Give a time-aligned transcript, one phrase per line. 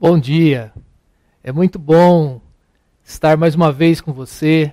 [0.00, 0.72] Bom dia.
[1.42, 2.40] É muito bom
[3.02, 4.72] estar mais uma vez com você.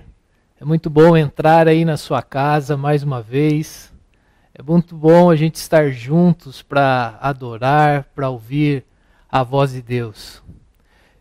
[0.60, 3.92] É muito bom entrar aí na sua casa mais uma vez.
[4.54, 8.84] É muito bom a gente estar juntos para adorar, para ouvir
[9.28, 10.40] a voz de Deus.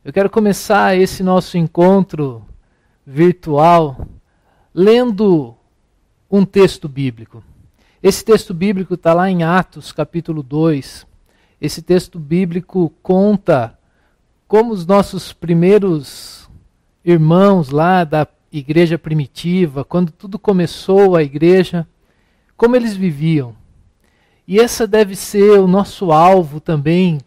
[0.03, 2.45] Eu quero começar esse nosso encontro
[3.03, 4.07] virtual
[4.71, 5.55] lendo
[6.29, 7.43] um texto bíblico.
[8.03, 11.07] Esse texto bíblico está lá em Atos, capítulo 2.
[11.59, 13.75] Esse texto bíblico conta
[14.47, 16.49] como os nossos primeiros
[17.03, 21.87] irmãos lá da igreja primitiva, quando tudo começou a igreja,
[22.55, 23.55] como eles viviam.
[24.47, 27.19] E essa deve ser o nosso alvo também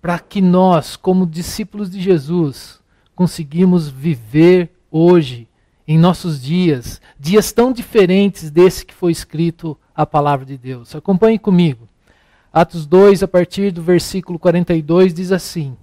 [0.00, 2.80] para que nós, como discípulos de Jesus,
[3.14, 5.48] conseguimos viver hoje,
[5.86, 10.94] em nossos dias, dias tão diferentes desse que foi escrito a palavra de Deus.
[10.94, 11.88] Acompanhe comigo.
[12.52, 15.76] Atos 2, a partir do versículo 42, diz assim: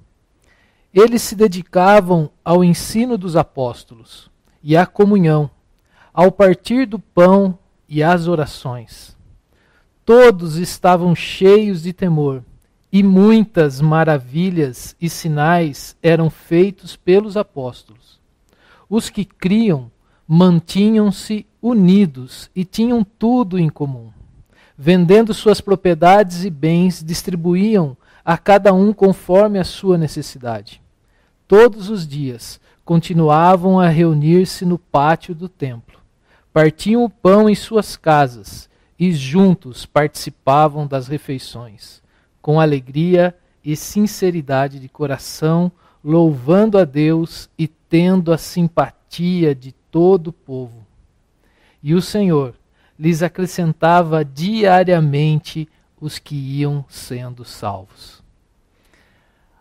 [0.94, 4.30] eles se dedicavam ao ensino dos apóstolos
[4.64, 5.50] e à comunhão,
[6.14, 9.16] ao partir do pão e às orações.
[10.04, 12.44] Todos estavam cheios de temor,
[12.92, 18.20] e muitas maravilhas e sinais eram feitos pelos apóstolos.
[18.90, 19.92] Os que criam
[20.28, 24.10] mantinham-se unidos e tinham tudo em comum.
[24.76, 30.82] Vendendo suas propriedades e bens, distribuíam a cada um conforme a sua necessidade.
[31.48, 36.00] Todos os dias continuavam a reunir-se no pátio do templo.
[36.52, 42.02] Partiam o pão em suas casas e juntos participavam das refeições,
[42.42, 45.72] com alegria e sinceridade de coração,
[46.04, 50.86] louvando a Deus e tendo a simpatia de todo o povo.
[51.82, 52.56] E o Senhor
[52.98, 55.68] lhes acrescentava diariamente
[56.00, 58.24] os que iam sendo salvos.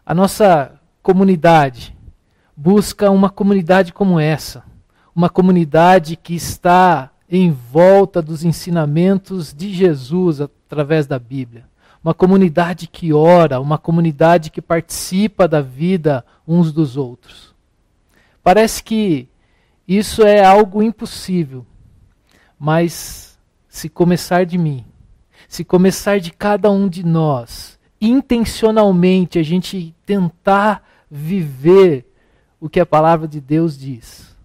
[0.04, 1.96] A nossa comunidade
[2.56, 4.64] busca uma comunidade como essa,
[5.14, 11.66] uma comunidade que está em volta dos ensinamentos de Jesus através da Bíblia.
[12.02, 17.54] Uma comunidade que ora, uma comunidade que participa da vida uns dos outros.
[18.42, 19.28] Parece que
[19.86, 21.66] isso é algo impossível,
[22.58, 24.84] mas se começar de mim,
[25.48, 32.06] se começar de cada um de nós, intencionalmente a gente tentar viver
[32.60, 34.36] o que a palavra de Deus diz.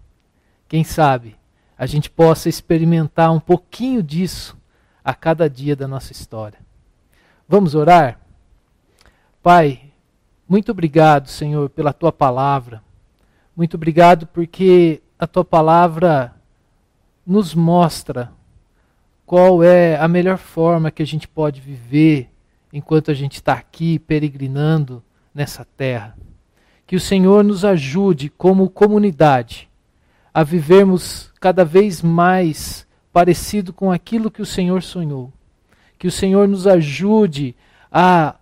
[0.66, 1.36] Quem sabe
[1.76, 4.56] a gente possa experimentar um pouquinho disso
[5.04, 6.58] a cada dia da nossa história.
[7.46, 8.18] Vamos orar?
[9.42, 9.92] Pai,
[10.48, 12.82] muito obrigado, Senhor, pela tua palavra.
[13.54, 16.34] Muito obrigado porque a tua palavra
[17.26, 18.32] nos mostra
[19.26, 22.28] qual é a melhor forma que a gente pode viver
[22.72, 25.02] enquanto a gente está aqui peregrinando
[25.34, 26.16] nessa terra.
[26.86, 29.68] Que o Senhor nos ajude, como comunidade,
[30.32, 35.32] a vivermos cada vez mais parecido com aquilo que o Senhor sonhou.
[35.98, 37.54] Que o Senhor nos ajude
[37.90, 38.34] a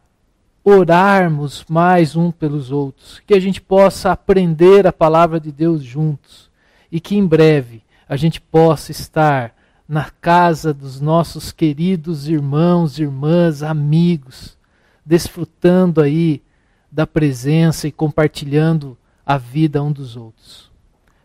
[0.65, 6.51] orarmos mais um pelos outros, que a gente possa aprender a palavra de Deus juntos
[6.91, 9.55] e que em breve a gente possa estar
[9.93, 14.57] na casa dos nossos queridos irmãos, irmãs, amigos,
[15.05, 16.43] desfrutando aí
[16.91, 18.97] da presença e compartilhando
[19.27, 20.73] a vida um dos outros.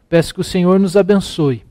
[0.09, 1.65] Peço que o Senhor nos abençoe.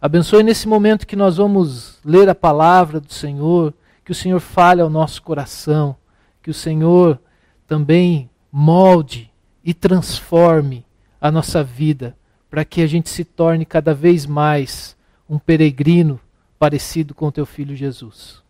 [0.00, 3.74] Abençoe nesse momento que nós vamos ler a palavra do Senhor,
[4.04, 5.96] que o Senhor fale ao nosso coração,
[6.40, 7.20] que o Senhor
[7.66, 9.32] também molde
[9.64, 10.86] e transforme
[11.20, 12.16] a nossa vida,
[12.48, 14.96] para que a gente se torne cada vez mais
[15.28, 16.20] um peregrino
[16.58, 18.42] parecido com teu filho Jesus.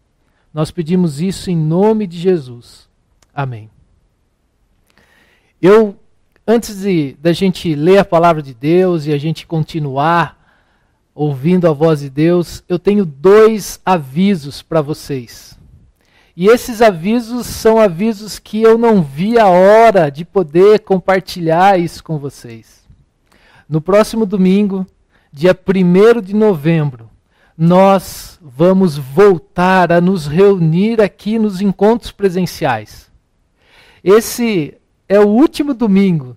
[0.53, 2.89] Nós pedimos isso em nome de Jesus.
[3.35, 3.71] Amém.
[5.61, 5.97] Eu,
[6.47, 10.37] antes de da gente ler a palavra de Deus e a gente continuar
[11.15, 15.59] ouvindo a voz de Deus, eu tenho dois avisos para vocês.
[16.37, 22.05] E esses avisos são avisos que eu não vi a hora de poder compartilhar isso
[22.05, 22.87] com vocês.
[23.67, 24.87] No próximo domingo,
[25.33, 27.09] dia 1 de novembro,
[27.57, 33.11] nós vamos voltar a nos reunir aqui nos encontros presenciais.
[34.05, 34.75] Esse
[35.09, 36.37] é o último domingo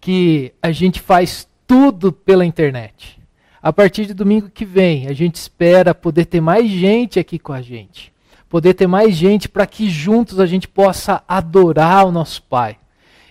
[0.00, 3.20] que a gente faz tudo pela internet.
[3.62, 7.52] A partir de domingo que vem, a gente espera poder ter mais gente aqui com
[7.52, 8.12] a gente.
[8.48, 12.78] Poder ter mais gente para que juntos a gente possa adorar o nosso Pai.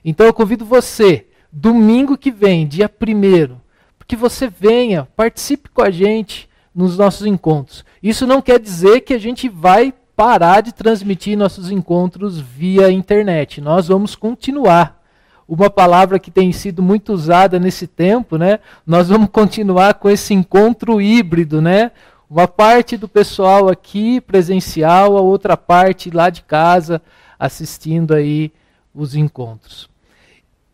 [0.05, 3.57] Então eu convido você, domingo que vem, dia 1
[4.07, 7.83] que você venha, participe com a gente nos nossos encontros.
[8.03, 13.59] Isso não quer dizer que a gente vai parar de transmitir nossos encontros via internet.
[13.59, 14.95] Nós vamos continuar.
[15.47, 18.59] uma palavra que tem sido muito usada nesse tempo, né?
[18.85, 21.91] Nós vamos continuar com esse encontro híbrido, né?
[22.29, 27.01] Uma parte do pessoal aqui presencial, a outra parte lá de casa
[27.39, 28.51] assistindo aí
[28.93, 29.89] os encontros.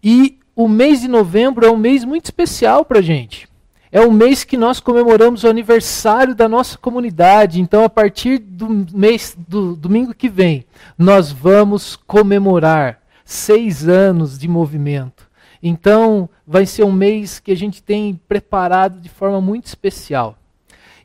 [0.04, 3.48] E o mês de novembro é um mês muito especial para a gente.
[3.96, 7.62] É o mês que nós comemoramos o aniversário da nossa comunidade.
[7.62, 10.66] Então, a partir do mês do domingo que vem,
[10.98, 15.30] nós vamos comemorar seis anos de movimento.
[15.62, 20.40] Então, vai ser um mês que a gente tem preparado de forma muito especial.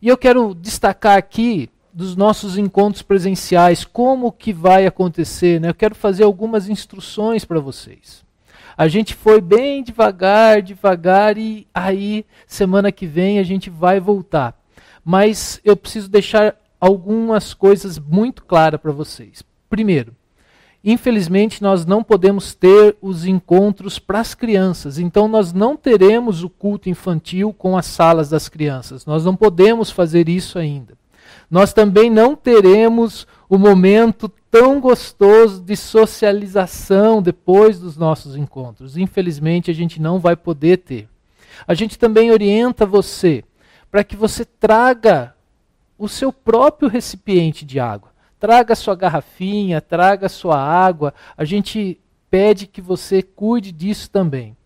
[0.00, 5.60] E eu quero destacar aqui dos nossos encontros presenciais, como que vai acontecer.
[5.60, 5.68] Né?
[5.68, 8.26] Eu quero fazer algumas instruções para vocês.
[8.78, 14.56] A gente foi bem devagar, devagar, e aí, semana que vem, a gente vai voltar.
[15.04, 19.42] Mas eu preciso deixar algumas coisas muito claras para vocês.
[19.68, 20.14] Primeiro,
[20.84, 26.48] Infelizmente, nós não podemos ter os encontros para as crianças, então nós não teremos o
[26.48, 29.04] culto infantil com as salas das crianças.
[29.04, 30.94] Nós não podemos fazer isso ainda.
[31.50, 38.96] Nós também não teremos o momento tão gostoso de socialização depois dos nossos encontros.
[38.96, 41.08] Infelizmente, a gente não vai poder ter.
[41.66, 43.44] A gente também orienta você
[43.90, 45.34] para que você traga
[45.98, 48.10] o seu próprio recipiente de água.
[48.38, 51.12] Traga sua garrafinha, traga sua água.
[51.36, 51.98] A gente
[52.30, 54.56] pede que você cuide disso também.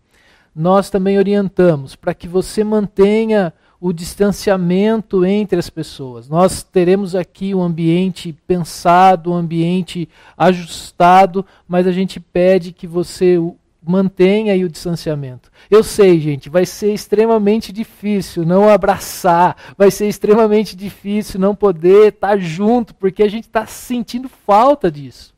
[0.55, 3.51] Nós também orientamos para que você mantenha
[3.83, 6.29] o distanciamento entre as pessoas.
[6.29, 13.37] Nós teremos aqui um ambiente pensado, um ambiente ajustado, mas a gente pede que você
[13.85, 15.51] mantenha aí o distanciamento.
[15.69, 22.13] Eu sei, gente, vai ser extremamente difícil não abraçar, vai ser extremamente difícil não poder
[22.13, 25.33] estar junto, porque a gente está sentindo falta disso.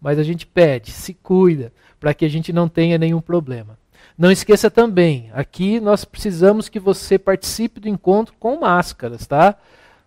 [0.00, 3.76] Mas a gente pede, se cuida, para que a gente não tenha nenhum problema.
[4.16, 9.56] Não esqueça também, aqui nós precisamos que você participe do encontro com máscaras, tá?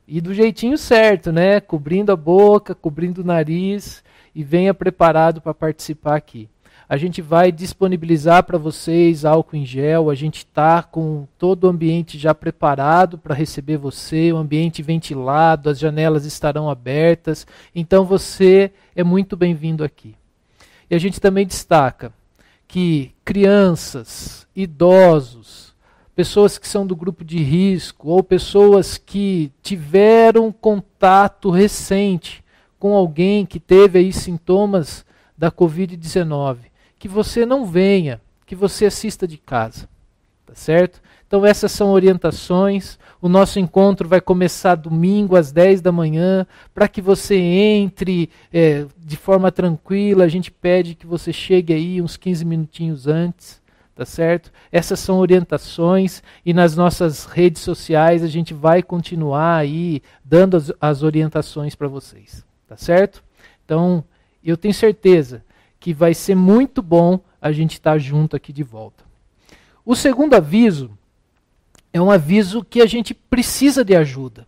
[0.08, 1.60] E do jeitinho certo, né?
[1.60, 4.04] Cobrindo a boca, cobrindo o nariz
[4.36, 6.48] e venha preparado para participar aqui.
[6.88, 11.68] A gente vai disponibilizar para vocês álcool em gel, a gente está com todo o
[11.68, 18.72] ambiente já preparado para receber você, o ambiente ventilado, as janelas estarão abertas, então você
[18.96, 20.14] é muito bem-vindo aqui.
[20.88, 22.14] E a gente também destaca
[22.68, 25.74] que crianças, idosos,
[26.16, 32.44] pessoas que são do grupo de risco ou pessoas que tiveram contato recente
[32.80, 35.06] com alguém que teve aí sintomas
[35.38, 36.58] da Covid-19,
[36.98, 39.90] que você não venha, que você assista de casa.
[40.46, 41.02] Tá certo?
[41.28, 42.98] Então essas são orientações.
[43.22, 48.86] O nosso encontro vai começar domingo às 10 da manhã, para que você entre é,
[48.98, 50.24] de forma tranquila.
[50.24, 53.62] A gente pede que você chegue aí uns 15 minutinhos antes,
[53.96, 54.52] tá certo?
[54.72, 60.72] Essas são orientações e nas nossas redes sociais a gente vai continuar aí dando as,
[60.80, 63.24] as orientações para vocês, tá certo?
[63.64, 64.04] Então,
[64.44, 65.44] eu tenho certeza
[65.80, 69.04] que vai ser muito bom a gente estar tá junto aqui de volta.
[69.84, 70.92] O segundo aviso
[71.96, 74.46] é um aviso que a gente precisa de ajuda.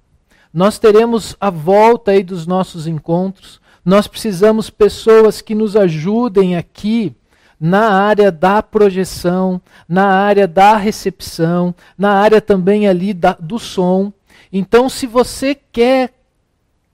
[0.53, 3.61] Nós teremos a volta aí dos nossos encontros.
[3.85, 7.15] Nós precisamos pessoas que nos ajudem aqui
[7.57, 14.11] na área da projeção, na área da recepção, na área também ali da, do som.
[14.51, 16.15] Então, se você quer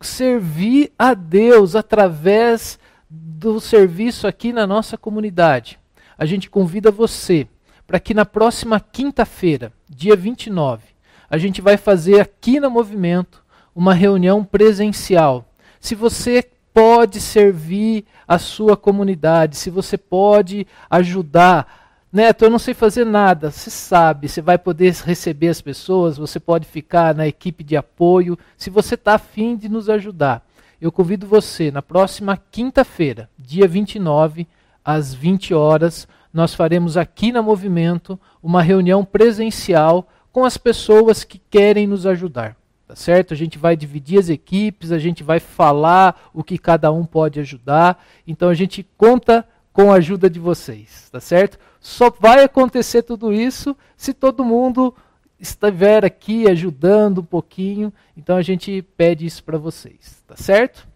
[0.01, 2.77] servir a Deus através
[3.09, 5.79] do serviço aqui na nossa comunidade.
[6.15, 7.47] A gente convida você
[7.93, 10.81] para que na próxima quinta-feira, dia 29,
[11.29, 13.43] a gente vai fazer aqui no Movimento
[13.75, 15.45] uma reunião presencial.
[15.79, 22.01] Se você pode servir a sua comunidade, se você pode ajudar.
[22.11, 23.51] Neto, eu não sei fazer nada.
[23.51, 28.39] Você sabe, você vai poder receber as pessoas, você pode ficar na equipe de apoio.
[28.57, 30.43] Se você está afim de nos ajudar,
[30.81, 34.47] eu convido você na próxima quinta-feira, dia 29,
[34.83, 41.39] às 20 horas, nós faremos aqui na Movimento uma reunião presencial com as pessoas que
[41.49, 42.57] querem nos ajudar.
[42.87, 43.33] Tá certo?
[43.33, 47.39] A gente vai dividir as equipes, a gente vai falar o que cada um pode
[47.39, 48.03] ajudar.
[48.27, 51.57] Então a gente conta com a ajuda de vocês, tá certo?
[51.79, 54.93] Só vai acontecer tudo isso se todo mundo
[55.39, 60.87] estiver aqui ajudando um pouquinho, então a gente pede isso para vocês, tá certo?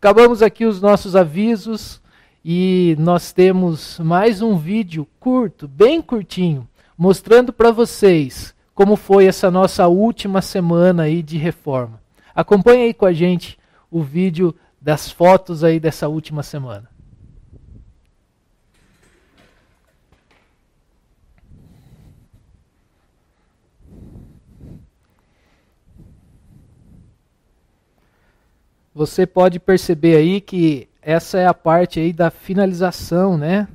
[0.00, 2.00] Acabamos aqui os nossos avisos
[2.48, 9.50] e nós temos mais um vídeo curto, bem curtinho, mostrando para vocês como foi essa
[9.50, 12.00] nossa última semana aí de reforma.
[12.32, 13.58] Acompanhe aí com a gente
[13.90, 16.88] o vídeo das fotos aí dessa última semana.
[28.94, 33.68] Você pode perceber aí que essa é a parte aí da finalização, né?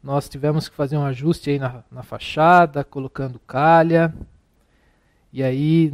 [0.00, 4.14] Nós tivemos que fazer um ajuste aí na, na fachada, colocando calha.
[5.32, 5.92] E aí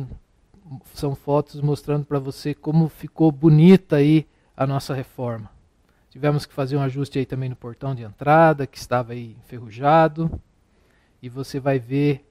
[0.92, 5.50] são fotos mostrando para você como ficou bonita aí a nossa reforma.
[6.11, 10.31] Tivemos que fazer um ajuste aí também no portão de entrada, que estava aí enferrujado.
[11.22, 12.22] E você vai ver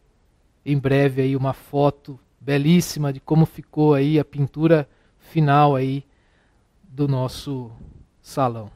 [0.63, 6.06] em breve aí uma foto belíssima de como ficou aí a pintura final aí
[6.84, 7.71] do nosso
[8.32, 8.72] salão.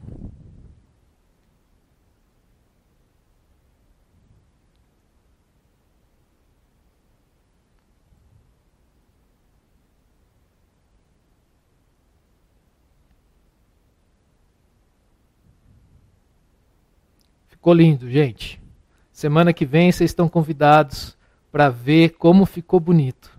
[17.48, 18.60] Ficou lindo, gente.
[19.10, 21.16] Semana que vem vocês estão convidados
[21.50, 23.35] para ver como ficou bonito.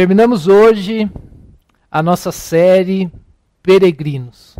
[0.00, 1.10] Terminamos hoje
[1.90, 3.12] a nossa série
[3.62, 4.56] Peregrinos.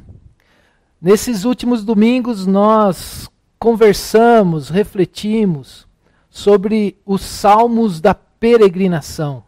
[1.00, 3.26] Nesses últimos domingos nós
[3.58, 5.88] conversamos, refletimos
[6.28, 9.42] sobre os salmos da peregrinação.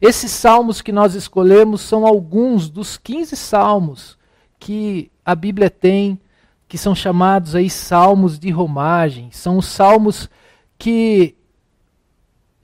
[0.00, 4.18] Esses salmos que nós escolhemos são alguns dos 15 salmos
[4.58, 6.20] que a Bíblia tem,
[6.66, 9.30] que são chamados aí salmos de romagem.
[9.30, 10.28] São os salmos
[10.76, 11.36] que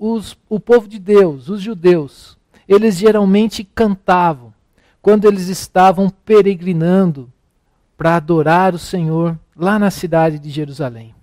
[0.05, 2.37] os, o povo de Deus, os judeus,
[2.67, 4.53] eles geralmente cantavam
[5.01, 7.33] quando eles estavam peregrinando
[7.97, 11.15] para adorar o Senhor lá na cidade de Jerusalém.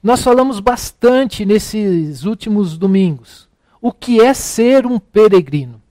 [0.00, 3.48] Nós falamos bastante nesses últimos domingos
[3.82, 5.82] o que é ser um peregrino.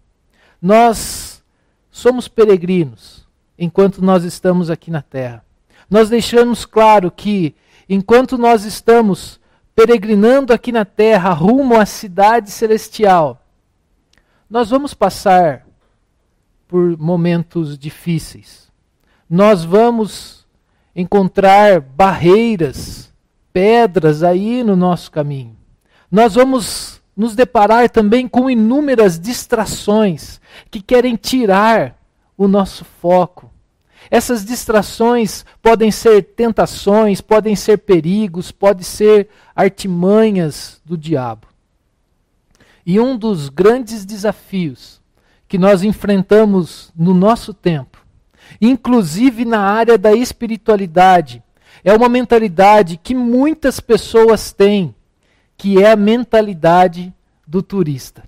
[0.62, 1.44] Nós
[1.92, 5.44] somos peregrinos enquanto nós estamos aqui na terra.
[5.90, 7.54] Nós deixamos claro que
[7.90, 9.39] enquanto nós estamos
[9.76, 13.46] peregrinando aqui na terra rumo à cidade celestial,
[14.50, 15.66] nós vamos passar
[16.68, 18.70] por momentos difíceis.
[19.30, 20.48] Nós vamos
[20.96, 23.14] encontrar barreiras,
[23.54, 25.56] pedras aí no nosso caminho.
[26.12, 30.40] Nós vamos nos deparar também com inúmeras distrações
[30.72, 31.96] que querem tirar
[32.38, 33.52] o nosso foco
[34.10, 41.48] essas distrações podem ser tentações, podem ser perigos, podem ser artimanhas do diabo.
[42.86, 45.00] E um dos grandes desafios
[45.48, 48.04] que nós enfrentamos no nosso tempo,
[48.60, 51.44] inclusive na área da espiritualidade,
[51.84, 54.94] é uma mentalidade que muitas pessoas têm,
[55.58, 57.14] que é a mentalidade
[57.46, 58.24] do turista.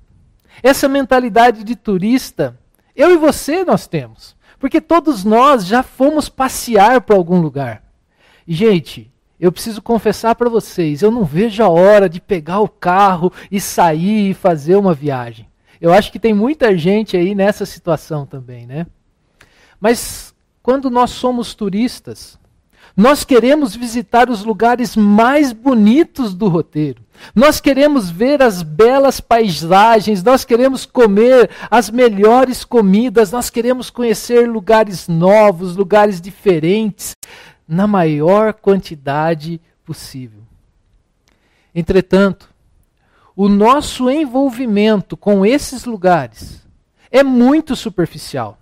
[0.62, 2.57] Essa mentalidade de turista,
[2.95, 4.36] eu e você nós temos.
[4.62, 7.84] Porque todos nós já fomos passear para algum lugar.
[8.47, 13.34] Gente, eu preciso confessar para vocês, eu não vejo a hora de pegar o carro
[13.50, 15.47] e sair e fazer uma viagem.
[15.82, 18.86] Eu acho que tem muita gente aí nessa situação também, né?
[19.80, 22.38] Mas quando nós somos turistas,
[22.95, 27.01] nós queremos visitar os lugares mais bonitos do roteiro.
[27.36, 34.49] Nós queremos ver as belas paisagens, nós queremos comer as melhores comidas, nós queremos conhecer
[34.49, 37.15] lugares novos, lugares diferentes,
[37.67, 40.41] na maior quantidade possível.
[41.73, 42.49] Entretanto,
[43.36, 46.62] o nosso envolvimento com esses lugares
[47.10, 48.58] é muito superficial.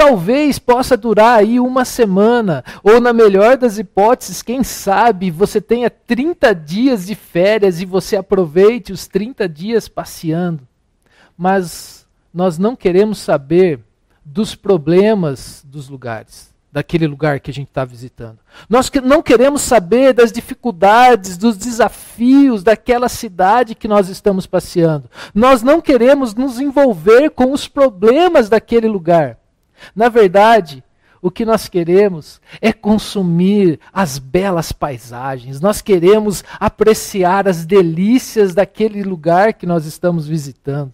[0.00, 5.90] Talvez possa durar aí uma semana, ou na melhor das hipóteses, quem sabe você tenha
[5.90, 10.66] 30 dias de férias e você aproveite os 30 dias passeando.
[11.36, 13.78] Mas nós não queremos saber
[14.24, 18.38] dos problemas dos lugares, daquele lugar que a gente está visitando.
[18.70, 25.10] Nós não queremos saber das dificuldades, dos desafios daquela cidade que nós estamos passeando.
[25.34, 29.39] Nós não queremos nos envolver com os problemas daquele lugar.
[29.94, 30.82] Na verdade,
[31.22, 39.02] o que nós queremos é consumir as belas paisagens, nós queremos apreciar as delícias daquele
[39.02, 40.92] lugar que nós estamos visitando.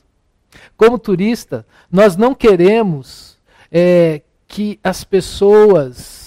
[0.77, 3.39] Como turista, nós não queremos
[3.71, 6.25] é, que as pessoas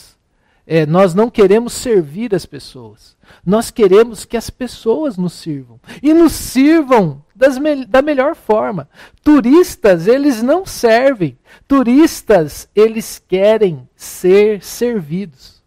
[0.71, 3.17] É, nós não queremos servir as pessoas.
[3.43, 5.79] Nós queremos que as pessoas nos sirvam.
[5.99, 8.89] E nos sirvam me da melhor forma.
[9.23, 11.37] Turistas, eles não servem.
[11.67, 15.63] Turistas, eles querem ser servidos.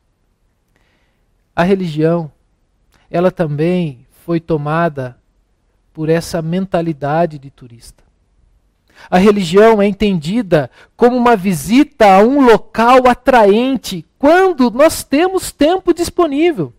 [1.54, 2.30] A religião,
[3.11, 5.18] ela também foi tomada
[5.92, 8.02] por essa mentalidade de turista.
[9.11, 15.92] A religião é entendida como uma visita a um local atraente quando nós temos tempo
[15.92, 16.72] disponível.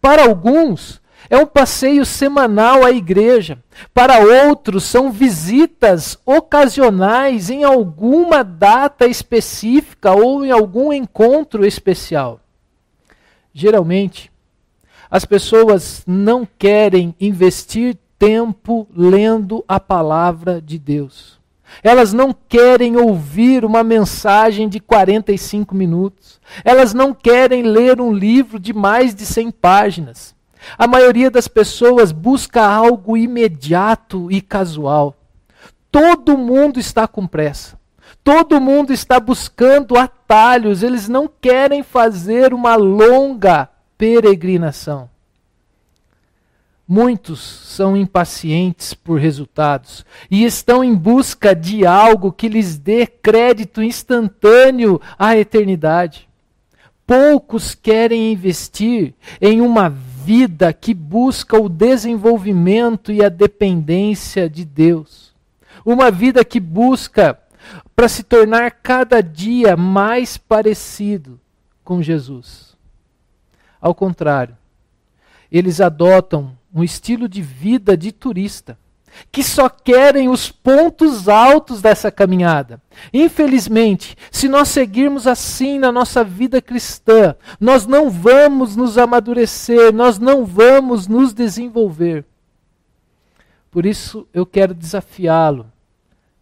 [0.00, 3.58] Para alguns, é um passeio semanal à igreja.
[3.92, 12.40] Para outros, são visitas ocasionais em alguma data específica ou em algum encontro especial.
[13.52, 14.30] Geralmente,
[15.10, 21.38] as pessoas não querem investir tempo lendo a palavra de Deus.
[21.82, 26.40] Elas não querem ouvir uma mensagem de 45 minutos.
[26.64, 30.33] Elas não querem ler um livro de mais de 100 páginas.
[30.78, 35.16] A maioria das pessoas busca algo imediato e casual.
[35.90, 37.78] Todo mundo está com pressa.
[38.22, 40.82] Todo mundo está buscando atalhos.
[40.82, 45.08] Eles não querem fazer uma longa peregrinação.
[46.86, 53.82] Muitos são impacientes por resultados e estão em busca de algo que lhes dê crédito
[53.82, 56.28] instantâneo à eternidade.
[57.06, 59.88] Poucos querem investir em uma
[60.24, 65.34] vida que busca o desenvolvimento e a dependência de Deus.
[65.84, 67.38] Uma vida que busca
[67.94, 71.38] para se tornar cada dia mais parecido
[71.84, 72.74] com Jesus.
[73.78, 74.56] Ao contrário,
[75.52, 78.78] eles adotam um estilo de vida de turista,
[79.30, 82.80] que só querem os pontos altos dessa caminhada.
[83.12, 90.18] Infelizmente, se nós seguirmos assim na nossa vida cristã, nós não vamos nos amadurecer, nós
[90.18, 92.24] não vamos nos desenvolver.
[93.70, 95.66] Por isso eu quero desafiá-lo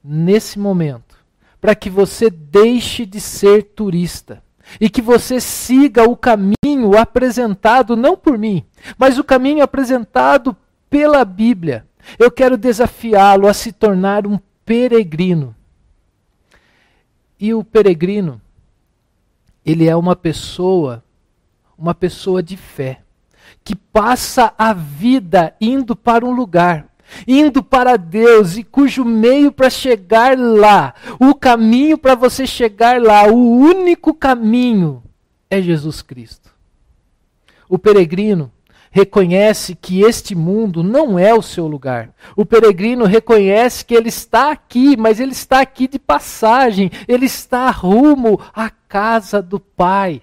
[0.05, 1.17] nesse momento,
[1.61, 4.43] para que você deixe de ser turista
[4.81, 8.65] e que você siga o caminho apresentado não por mim,
[8.99, 10.57] mas o caminho apresentado
[10.91, 11.87] pela Bíblia.
[12.19, 15.55] Eu quero desafiá-lo a se tornar um peregrino.
[17.39, 18.41] E o peregrino,
[19.65, 21.03] ele é uma pessoa,
[21.77, 23.03] uma pessoa de fé,
[23.65, 26.93] que passa a vida indo para um lugar
[27.27, 33.27] indo para Deus e cujo meio para chegar lá, o caminho para você chegar lá,
[33.27, 35.03] o único caminho
[35.51, 36.51] é Jesus Cristo.
[37.69, 38.51] O peregrino
[38.93, 42.15] reconhece que este mundo não é o seu lugar.
[42.37, 47.69] O peregrino reconhece que ele está aqui, mas ele está aqui de passagem, ele está
[47.71, 50.23] rumo à casa do Pai.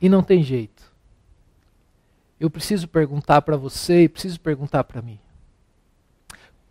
[0.00, 0.76] E não tem jeito
[2.38, 5.18] eu preciso perguntar para você e preciso perguntar para mim.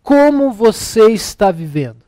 [0.02, 2.04] Como você está vivendo?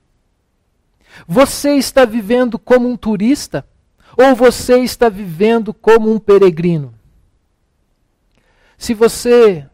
[1.27, 3.67] Você está vivendo como um turista
[4.21, 6.93] ou você está vivendo como um peregrino?
[8.77, 9.65] Se você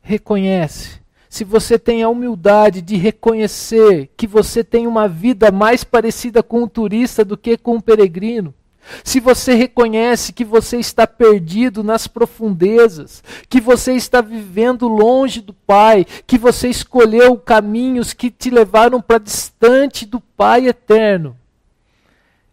[0.00, 6.40] reconhece, se você tem a humildade de reconhecer que você tem uma vida mais parecida
[6.40, 8.54] com um turista do que com um peregrino,
[9.02, 15.52] se você reconhece que você está perdido nas profundezas, que você está vivendo longe do
[15.52, 21.36] Pai, que você escolheu caminhos que te levaram para distante do Pai eterno,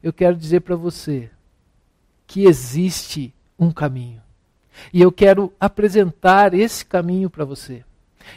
[0.02, 1.30] eu quero dizer para você
[2.26, 4.22] que existe um caminho.
[4.94, 7.84] E eu quero apresentar esse caminho para você.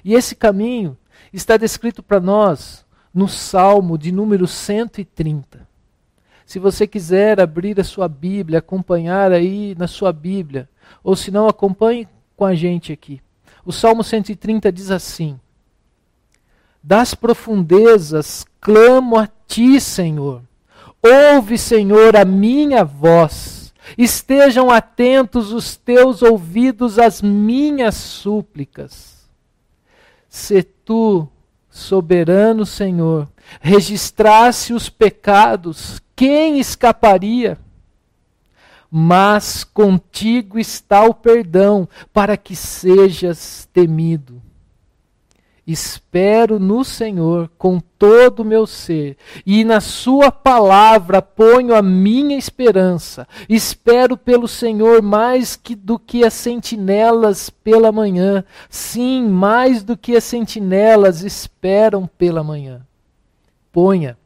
[0.05, 0.96] E esse caminho
[1.33, 5.66] está descrito para nós no Salmo de número 130.
[6.44, 10.68] Se você quiser abrir a sua Bíblia, acompanhar aí na sua Bíblia,
[11.03, 13.20] ou se não, acompanhe com a gente aqui.
[13.64, 15.40] O Salmo 130 diz assim:
[16.83, 20.42] Das profundezas clamo a ti, Senhor.
[21.07, 23.75] Ouve, Senhor, a minha voz.
[23.99, 29.29] Estejam atentos os teus ouvidos às minhas súplicas.
[30.27, 31.29] Se tu,
[31.69, 33.29] soberano Senhor,
[33.61, 37.59] registrasse os pecados, quem escaparia?
[38.90, 44.40] Mas contigo está o perdão, para que sejas temido.
[45.66, 52.37] Espero no Senhor com todo o meu ser, e na Sua palavra ponho a minha
[52.37, 53.27] esperança.
[53.48, 58.44] Espero pelo Senhor mais que do que as sentinelas pela manhã.
[58.68, 62.87] Sim, mais do que as sentinelas esperam pela manhã.
[63.72, 64.18] Ponha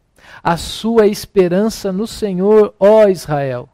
[0.43, 3.69] a sua esperança no Senhor, ó Israel.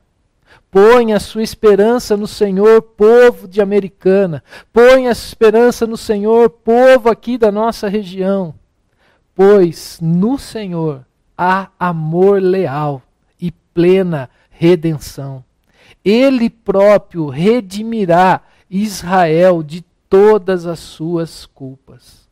[0.75, 4.43] Põe a sua esperança no Senhor, povo de Americana.
[4.73, 8.53] Põe a esperança no Senhor, povo aqui da nossa região.
[9.37, 11.07] Pois no Senhor
[11.39, 13.01] há amor leal
[13.41, 15.45] e plena redenção.
[16.05, 22.29] Ele próprio redimirá Israel de todas as suas culpas.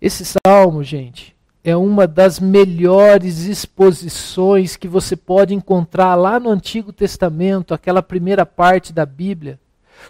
[0.00, 1.34] Esse salmo, gente,
[1.68, 8.46] é uma das melhores exposições que você pode encontrar lá no Antigo Testamento, aquela primeira
[8.46, 9.60] parte da Bíblia,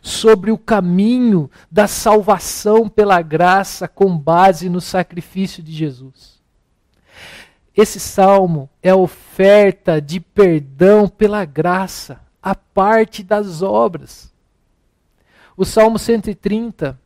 [0.01, 6.39] sobre o caminho da salvação pela graça com base no sacrifício de Jesus.
[7.77, 14.33] Esse salmo é oferta de perdão pela graça, a parte das obras.
[15.57, 16.97] O Salmo 130,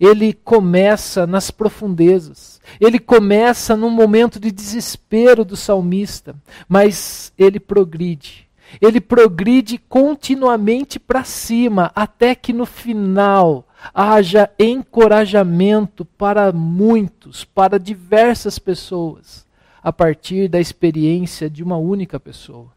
[0.00, 2.58] ele começa nas profundezas.
[2.80, 6.34] Ele começa num momento de desespero do salmista,
[6.66, 8.48] mas ele progride.
[8.80, 18.58] Ele progride continuamente para cima, até que no final haja encorajamento para muitos, para diversas
[18.58, 19.44] pessoas
[19.82, 22.68] a partir da experiência de uma única pessoa.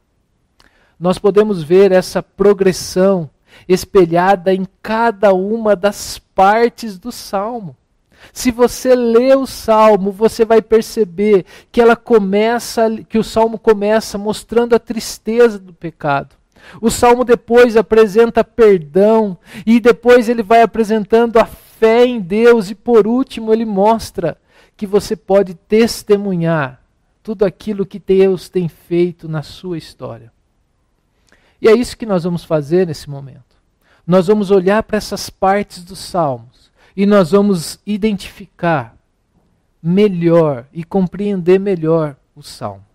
[1.00, 3.30] Nós podemos ver essa progressão
[3.68, 7.76] espelhada em cada uma das partes do salmo.
[8.32, 14.18] Se você lê o salmo, você vai perceber que ela começa, que o salmo começa
[14.18, 16.36] mostrando a tristeza do pecado.
[16.82, 22.76] O salmo depois apresenta perdão e depois ele vai apresentando a fé em Deus e
[22.76, 24.38] por último ele mostra
[24.78, 26.82] que você pode testemunhar
[27.22, 30.32] tudo aquilo que Deus tem feito na sua história.
[31.62, 33.53] E é isso que nós vamos fazer nesse momento.
[34.06, 38.96] Nós vamos olhar para essas partes dos salmos e nós vamos identificar
[39.82, 42.86] melhor e compreender melhor o salmo.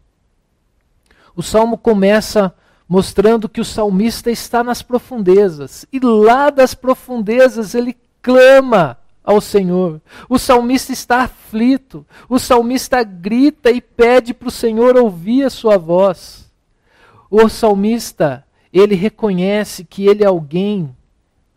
[1.35, 2.55] O salmo começa
[2.88, 10.01] mostrando que o salmista está nas profundezas e lá das profundezas ele clama ao Senhor.
[10.29, 12.07] O salmista está aflito.
[12.31, 16.51] O salmista grita e pede para o Senhor ouvir a sua voz.
[17.31, 18.42] O salmista,
[18.73, 20.97] ele reconhece que ele é alguém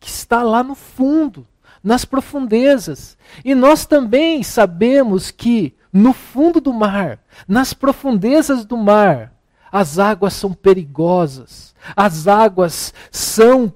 [0.01, 1.47] que está lá no fundo,
[1.83, 3.15] nas profundezas.
[3.45, 9.31] E nós também sabemos que no fundo do mar, nas profundezas do mar,
[9.71, 13.71] as águas são perigosas, as águas são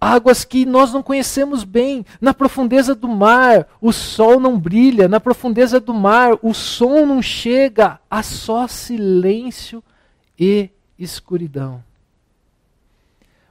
[0.00, 2.04] águas que nós não conhecemos bem.
[2.18, 7.20] Na profundeza do mar, o sol não brilha, na profundeza do mar, o som não
[7.20, 9.84] chega, há só silêncio
[10.38, 11.84] e escuridão.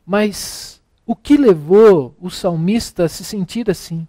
[0.05, 0.76] Mas
[1.07, 4.05] o que levou o salmista a se sentir assim?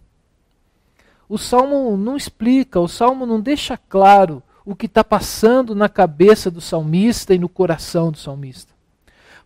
[1.29, 6.51] O salmo não explica, o salmo não deixa claro o que está passando na cabeça
[6.51, 8.75] do salmista e no coração do salmista.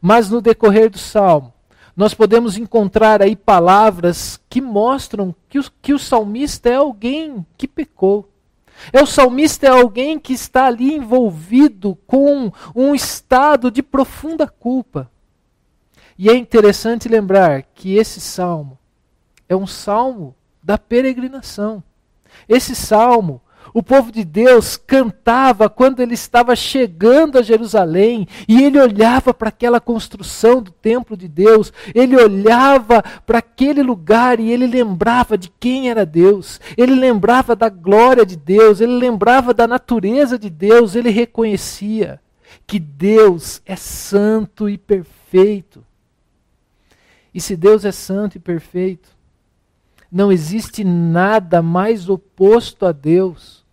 [0.01, 1.53] Mas no decorrer do salmo,
[1.95, 7.69] nós podemos encontrar aí palavras que mostram que o, que o salmista é alguém que
[7.69, 8.31] pecou.
[8.91, 15.11] É o salmista é alguém que está ali envolvido com um estado de profunda culpa.
[16.19, 18.79] E é interessante lembrar que esse salmo
[19.49, 21.83] é um salmo da peregrinação.
[22.49, 23.43] Esse salmo
[23.75, 29.49] o povo de Deus cantava quando ele estava chegando a Jerusalém e ele olhava para
[29.49, 35.51] aquela construção do templo de Deus, ele olhava para aquele lugar e ele lembrava de
[35.61, 40.95] quem era Deus, ele lembrava da glória de Deus, ele lembrava da natureza de Deus,
[40.95, 42.21] ele reconhecia
[42.67, 45.83] que Deus é santo e perfeito.
[47.35, 49.09] E se Deus é santo e perfeito,
[50.11, 53.65] não existe nada mais oposto a Deus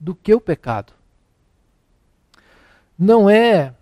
[0.00, 0.92] do que o pecado.
[2.98, 3.74] Não é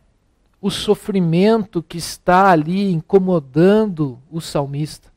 [0.61, 5.13] o sofrimento que está ali incomodando o salmista.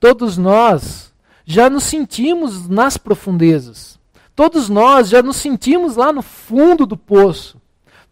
[0.00, 1.12] Todos nós
[1.44, 3.98] já nos sentimos nas profundezas.
[4.34, 7.60] Todos nós já nos sentimos lá no fundo do poço.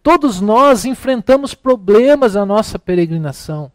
[0.01, 3.71] Todos nós enfrentamos problemas na nossa peregrinação.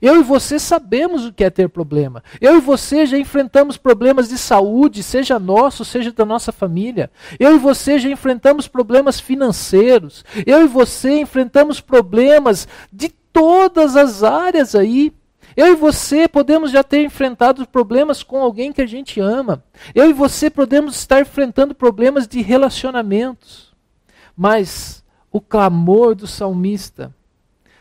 [0.00, 2.22] Eu e você sabemos o que é ter problema.
[2.40, 7.10] Eu e você já enfrentamos problemas de saúde, seja nosso, seja da nossa família.
[7.38, 10.24] Eu e você já enfrentamos problemas financeiros.
[10.46, 15.12] Eu e você enfrentamos problemas de todas as áreas aí.
[15.56, 19.64] Eu e você podemos já ter enfrentado problemas com alguém que a gente ama.
[19.94, 23.72] Eu e você podemos estar enfrentando problemas de relacionamentos.
[24.36, 27.14] Mas o clamor do salmista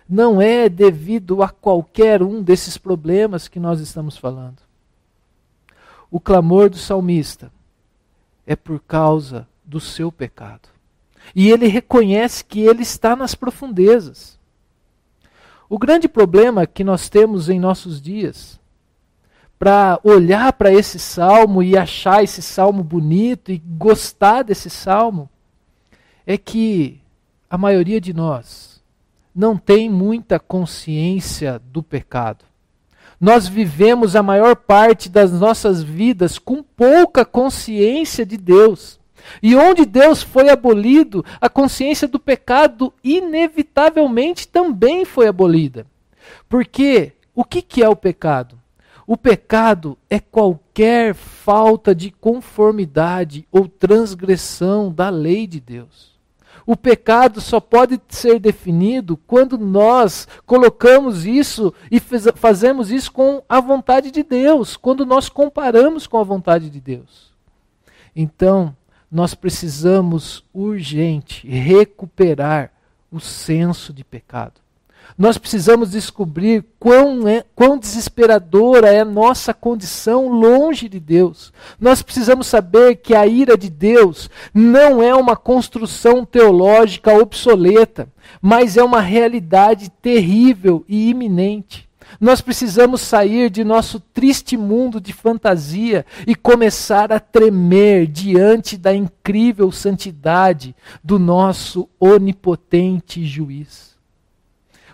[0.09, 4.57] não é devido a qualquer um desses problemas que nós estamos falando.
[6.09, 7.51] O clamor do salmista
[8.47, 10.67] é por causa do seu pecado.
[11.35, 14.39] E ele reconhece que ele está nas profundezas.
[15.69, 18.59] O grande problema que nós temos em nossos dias,
[19.59, 25.29] para olhar para esse salmo e achar esse salmo bonito e gostar desse salmo,
[26.25, 26.99] é que
[27.47, 28.68] a maioria de nós
[29.33, 32.45] não tem muita consciência do pecado.
[33.19, 38.99] Nós vivemos a maior parte das nossas vidas com pouca consciência de Deus.
[39.43, 45.85] E onde Deus foi abolido, a consciência do pecado inevitavelmente também foi abolida.
[46.47, 48.59] Porque o que, que é o pecado?
[49.05, 56.18] O pecado é qualquer falta de conformidade ou transgressão da lei de Deus.
[56.69, 63.59] O pecado só pode ser definido quando nós colocamos isso e fazemos isso com a
[63.59, 67.33] vontade de Deus, quando nós comparamos com a vontade de Deus.
[68.15, 68.77] Então,
[69.11, 72.71] nós precisamos urgente recuperar
[73.11, 74.61] o senso de pecado.
[75.19, 81.51] Nós precisamos descobrir quão, é, quão desesperadora é a nossa condição longe de Deus.
[81.77, 88.07] Nós precisamos saber que a ira de Deus não é uma construção teológica obsoleta,
[88.41, 91.89] mas é uma realidade terrível e iminente.
[92.17, 98.95] Nós precisamos sair de nosso triste mundo de fantasia e começar a tremer diante da
[98.95, 103.88] incrível santidade do nosso onipotente juiz.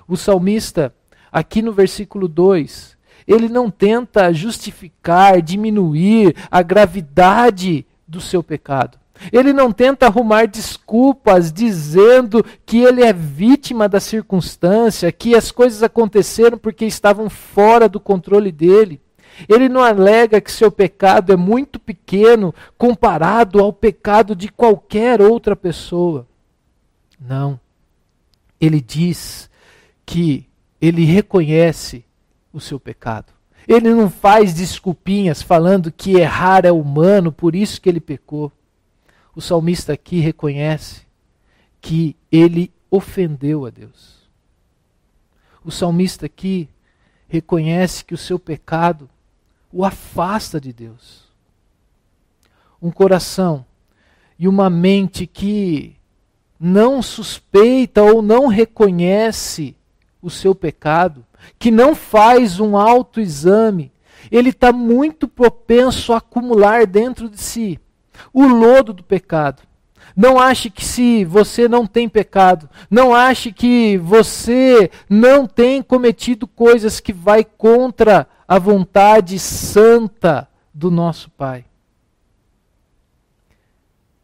[0.08, 0.93] O salmista,
[1.32, 2.95] aqui no versículo 2,
[3.28, 8.99] ele não tenta justificar, diminuir a gravidade do seu pecado.
[9.32, 15.82] Ele não tenta arrumar desculpas dizendo que ele é vítima da circunstância, que as coisas
[15.82, 19.01] aconteceram porque estavam fora do controle dele.
[19.49, 25.56] Ele não alega que seu pecado é muito pequeno comparado ao pecado de qualquer outra
[25.56, 26.28] pessoa.
[27.20, 27.60] Não.
[28.60, 29.49] Ele diz
[30.06, 30.47] que
[30.82, 32.06] ele reconhece
[32.53, 33.34] o seu pecado.
[33.68, 38.51] Ele não faz desculpinhas falando que errar é humano, por isso que ele pecou
[39.36, 41.06] o salmista aqui reconhece
[41.82, 44.30] que ele ofendeu a Deus.
[45.64, 46.70] O salmista aqui
[47.28, 49.10] reconhece que o seu pecado
[49.74, 51.26] o afasta de Deus.
[52.82, 53.66] Um coração
[54.39, 55.97] e uma mente que
[56.58, 59.76] não suspeita ou não reconhece
[60.26, 61.23] o seu pecado,
[61.59, 63.91] que não faz um autoexame,
[64.32, 67.80] ele está muito propenso a acumular dentro de si
[68.34, 69.61] o lodo do pecado.
[70.15, 76.47] Não ache que se você não tem pecado, não ache que você não tem cometido
[76.47, 81.65] coisas que vai contra a vontade santa do nosso Pai.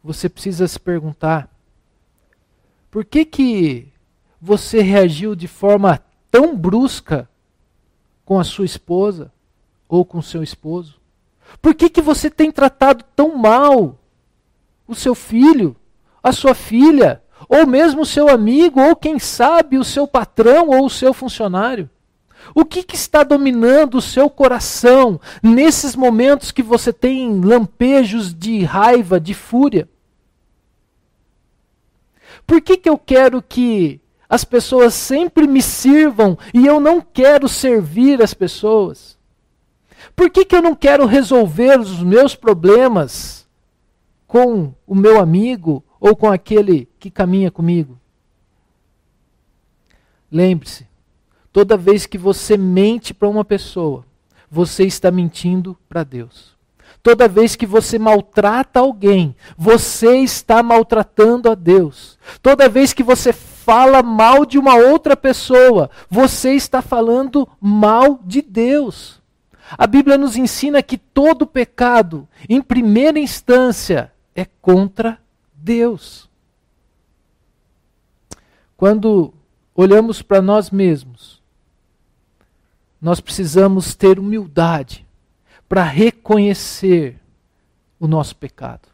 [0.04, 1.48] Você precisa se perguntar:
[2.90, 3.92] por que que
[4.42, 7.30] você reagiu de forma tão brusca
[8.26, 9.32] com a sua esposa
[9.88, 11.00] ou com seu esposo?
[11.62, 14.00] Por que, que você tem tratado tão mal
[14.88, 15.76] o seu filho,
[16.24, 20.86] a sua filha, ou mesmo o seu amigo, ou quem sabe o seu patrão ou
[20.86, 21.90] o seu funcionário?
[22.56, 28.64] O que, que, está dominando o seu coração nesses momentos que você tem lampejos de
[28.64, 29.88] raiva, de fúria?
[32.48, 34.01] Por que, que eu quero que
[34.32, 39.18] as pessoas sempre me sirvam e eu não quero servir as pessoas?
[40.16, 43.46] Por que, que eu não quero resolver os meus problemas
[44.26, 48.00] com o meu amigo ou com aquele que caminha comigo?
[50.32, 50.88] Lembre-se,
[51.52, 54.06] toda vez que você mente para uma pessoa,
[54.50, 56.56] você está mentindo para Deus.
[57.04, 62.18] Toda vez que você maltrata alguém, você está maltratando a Deus.
[62.42, 68.42] Toda vez que você fala mal de uma outra pessoa, você está falando mal de
[68.42, 69.22] Deus.
[69.78, 75.20] A Bíblia nos ensina que todo pecado, em primeira instância, é contra
[75.54, 76.30] Deus.
[78.76, 79.34] Quando
[79.76, 81.40] olhamos para nós mesmos,
[83.00, 85.06] nós precisamos ter humildade
[85.70, 87.20] para reconhecer
[88.00, 88.91] o nosso pecado.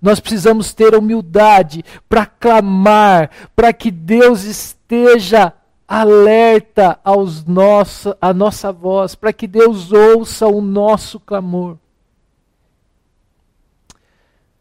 [0.00, 5.52] Nós precisamos ter humildade para clamar, para que Deus esteja
[5.88, 11.78] alerta aos nossa, a nossa voz, para que Deus ouça o nosso clamor.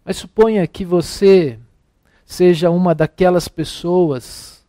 [0.04, 1.60] Mas suponha que você
[2.26, 4.64] seja uma daquelas pessoas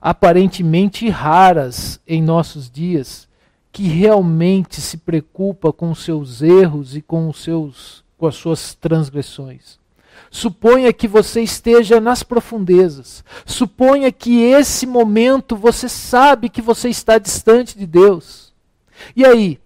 [0.00, 3.28] aparentemente raras em nossos dias
[3.72, 8.74] que realmente se preocupa com os seus erros e com os seus com as suas
[8.74, 9.80] transgressões.
[10.30, 13.24] Suponha que você esteja nas profundezas.
[13.46, 18.52] Suponha que esse momento você sabe que você está distante de Deus.
[19.16, 19.58] E aí,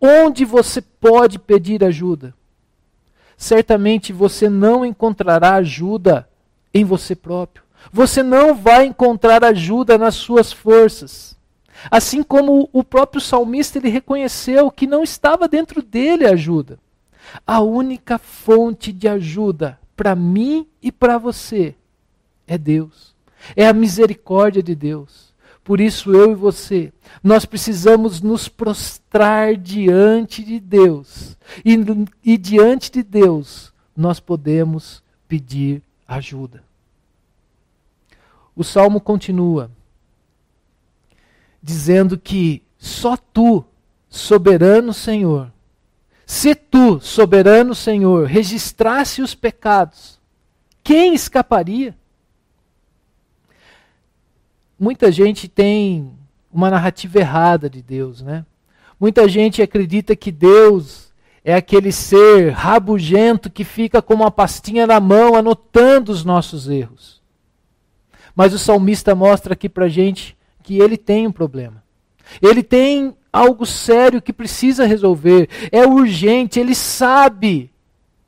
[0.00, 2.34] onde você pode pedir ajuda?
[3.36, 6.26] Certamente você não encontrará ajuda
[6.72, 7.62] em você próprio.
[7.92, 11.36] Você não vai encontrar ajuda nas suas forças.
[11.90, 16.78] Assim como o próprio salmista ele reconheceu que não estava dentro dele ajuda.
[17.46, 21.74] A única fonte de ajuda para mim e para você
[22.46, 23.14] é Deus.
[23.54, 25.30] É a misericórdia de Deus.
[25.62, 31.36] Por isso eu e você, nós precisamos nos prostrar diante de Deus.
[31.64, 31.76] E,
[32.24, 36.64] e diante de Deus, nós podemos pedir ajuda.
[38.56, 39.70] O salmo continua
[41.62, 43.64] dizendo que só tu,
[44.08, 45.52] soberano Senhor,
[46.30, 50.20] se tu, soberano Senhor, registrasse os pecados,
[50.80, 51.92] quem escaparia?
[54.78, 56.12] Muita gente tem
[56.48, 58.46] uma narrativa errada de Deus, né?
[58.98, 61.12] Muita gente acredita que Deus
[61.44, 67.20] é aquele ser rabugento que fica com uma pastinha na mão anotando os nossos erros.
[68.36, 71.82] Mas o salmista mostra aqui para gente que ele tem um problema.
[72.40, 75.48] Ele tem algo sério que precisa resolver.
[75.70, 77.70] É urgente, ele sabe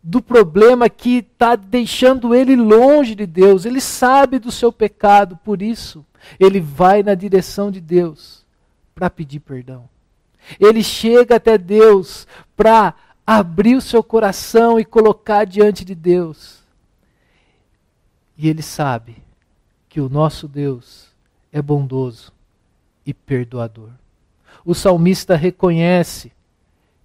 [0.02, 3.64] do problema que está deixando ele longe de Deus.
[3.64, 6.04] Ele sabe do seu pecado, por isso
[6.38, 8.44] ele vai na direção de Deus
[8.94, 9.88] para pedir perdão.
[10.58, 12.26] Ele chega até Deus
[12.56, 12.94] para
[13.26, 16.62] abrir o seu coração e colocar diante de Deus.
[18.36, 19.16] E ele sabe
[19.88, 21.12] que o nosso Deus
[21.52, 22.32] é bondoso
[23.06, 23.90] e perdoador.
[24.64, 26.32] O salmista reconhece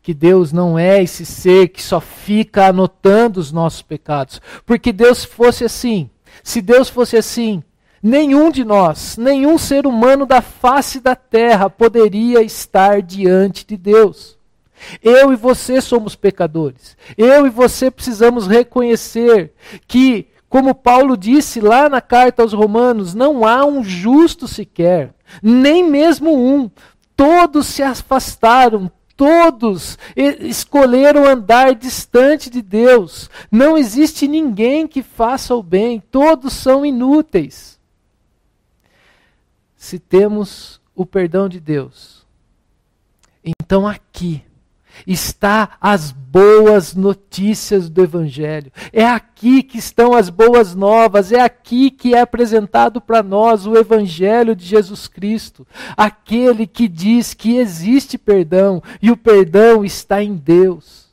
[0.02, 4.42] que Deus não é esse ser que só fica anotando os nossos pecados.
[4.66, 6.10] Porque Deus fosse assim,
[6.44, 7.62] se Deus fosse assim,
[8.02, 14.38] nenhum de nós, nenhum ser humano da face da terra poderia estar diante de Deus.
[15.04, 16.96] Eu e você somos pecadores.
[17.18, 19.52] Eu e você precisamos reconhecer
[19.88, 25.84] que como Paulo disse lá na carta aos Romanos, não há um justo sequer, nem
[25.84, 26.72] mesmo um.
[27.18, 33.30] Todos se afastaram, todos escolheram andar distante de Deus.
[33.52, 37.78] Não existe ninguém que faça o bem, todos são inúteis.
[39.76, 42.26] Se temos o perdão de Deus,
[43.44, 44.44] então aqui
[45.06, 48.72] está as boas notícias do Evangelho.
[48.92, 53.76] É aqui que estão as boas novas, é aqui que é apresentado para nós o
[53.76, 55.68] Evangelho de Jesus Cristo.
[55.96, 61.08] Aquele que diz que existe perdão e o perdão está em Deus.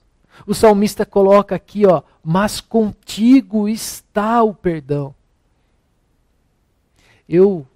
[0.47, 5.15] O salmista coloca aqui, ó, mas contigo está o perdão.
[7.29, 7.67] Eu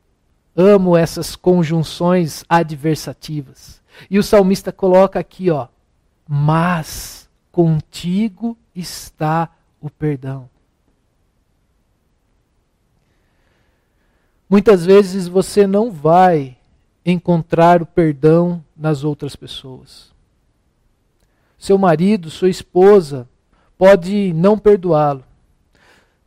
[0.56, 3.80] amo essas conjunções adversativas.
[4.10, 5.68] E o salmista coloca aqui, ó,
[6.28, 9.50] mas contigo está
[9.80, 10.50] o perdão.
[14.48, 16.58] Muitas vezes você não vai
[17.04, 20.12] encontrar o perdão nas outras pessoas.
[21.58, 23.28] Seu marido, sua esposa,
[23.78, 25.24] pode não perdoá-lo.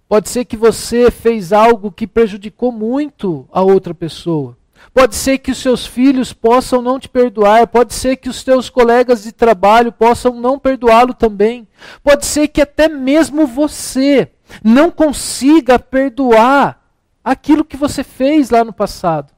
[0.09, 4.57] Pode ser que você fez algo que prejudicou muito a outra pessoa.
[4.93, 8.69] Pode ser que os seus filhos possam não te perdoar, pode ser que os teus
[8.69, 11.67] colegas de trabalho possam não perdoá-lo também.
[12.03, 14.29] Pode ser que até mesmo você
[14.63, 16.81] não consiga perdoar
[17.23, 19.31] aquilo que você fez lá no passado.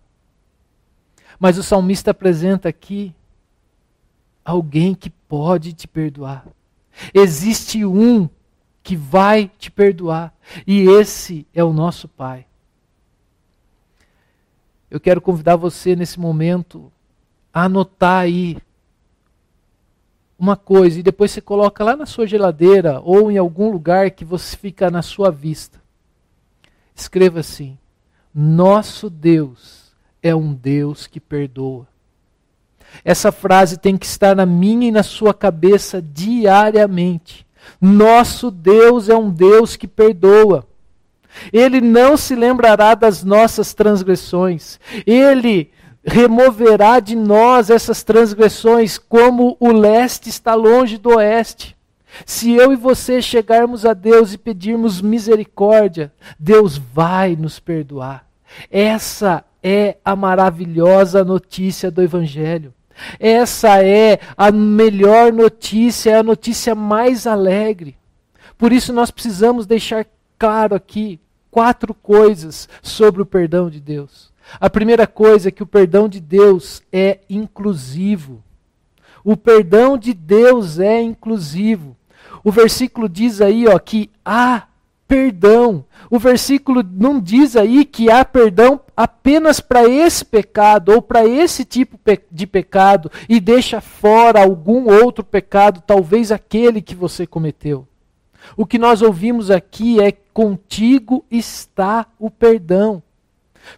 [1.39, 3.13] Mas o salmista apresenta aqui
[4.43, 6.45] alguém que pode te perdoar.
[7.13, 8.27] Existe um
[8.81, 10.33] que vai te perdoar,
[10.67, 12.45] e esse é o nosso Pai
[14.93, 16.93] eu quero convidar você nesse momento
[17.51, 18.59] a anotar aí
[20.37, 24.23] uma coisa e depois você coloca lá na sua geladeira ou em algum lugar que
[24.23, 25.81] você fica na sua vista.
[26.93, 27.75] Escreva assim:
[28.31, 31.87] Nosso Deus é um Deus que perdoa.
[33.03, 37.47] Essa frase tem que estar na minha e na sua cabeça diariamente.
[37.81, 40.67] Nosso Deus é um Deus que perdoa.
[41.51, 44.79] Ele não se lembrará das nossas transgressões.
[45.05, 45.71] Ele
[46.03, 51.75] removerá de nós essas transgressões como o leste está longe do oeste.
[52.25, 58.25] Se eu e você chegarmos a Deus e pedirmos misericórdia, Deus vai nos perdoar.
[58.69, 62.73] Essa é a maravilhosa notícia do Evangelho.
[63.19, 67.97] Essa é a melhor notícia, é a notícia mais alegre.
[68.57, 70.05] Por isso nós precisamos deixar
[70.38, 71.19] claro aqui
[71.53, 74.33] quatro coisas sobre o perdão de Deus.
[74.59, 78.43] A primeira coisa é que o perdão de Deus é inclusivo.
[79.23, 81.95] O perdão de Deus é inclusivo.
[82.43, 84.63] O versículo diz aí, ó, que há
[85.07, 85.85] perdão.
[86.09, 91.63] O versículo não diz aí que há perdão apenas para esse pecado ou para esse
[91.63, 91.99] tipo
[92.31, 97.87] de pecado e deixa fora algum outro pecado, talvez aquele que você cometeu.
[98.55, 103.01] O que nós ouvimos aqui é contigo está o perdão.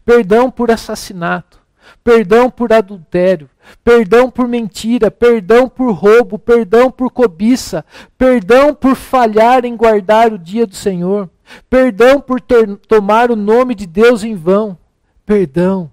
[0.04, 1.62] Perdão por assassinato,
[2.04, 3.50] perdão por adultério,
[3.84, 7.86] perdão por mentira, perdão por roubo, perdão por cobiça,
[8.18, 11.30] perdão por falhar em guardar o dia do Senhor,
[11.70, 14.78] perdão por ter, tomar o nome de Deus em vão,
[15.26, 15.92] perdão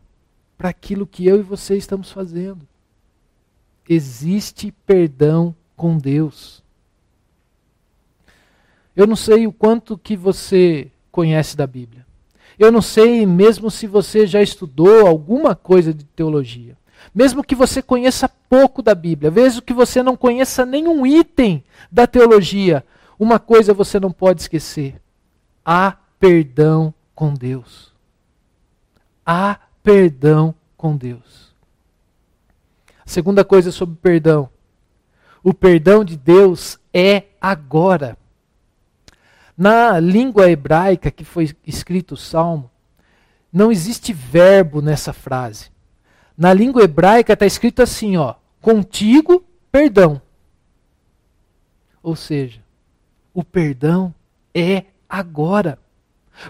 [0.57, 2.67] para aquilo que eu e você estamos fazendo.
[3.89, 6.62] Existe perdão com Deus.
[8.95, 12.07] Eu não sei o quanto que você conhece da Bíblia.
[12.59, 16.77] Eu não sei mesmo se você já estudou alguma coisa de teologia.
[17.15, 22.07] Mesmo que você conheça pouco da Bíblia, mesmo que você não conheça nenhum item da
[22.07, 22.85] teologia,
[23.19, 25.01] uma coisa você não pode esquecer:
[25.65, 27.93] há perdão com Deus.
[29.25, 31.53] Há perdão com Deus.
[33.05, 34.49] A segunda coisa sobre perdão:
[35.43, 38.17] o perdão de Deus é agora.
[39.63, 42.69] Na língua hebraica que foi escrito o salmo,
[43.53, 45.71] não existe verbo nessa frase.
[46.37, 50.21] Na língua hebraica está escrito assim, ó, contigo perdão.
[52.03, 52.61] Ou seja,
[53.33, 54.13] o perdão
[54.53, 55.79] é agora.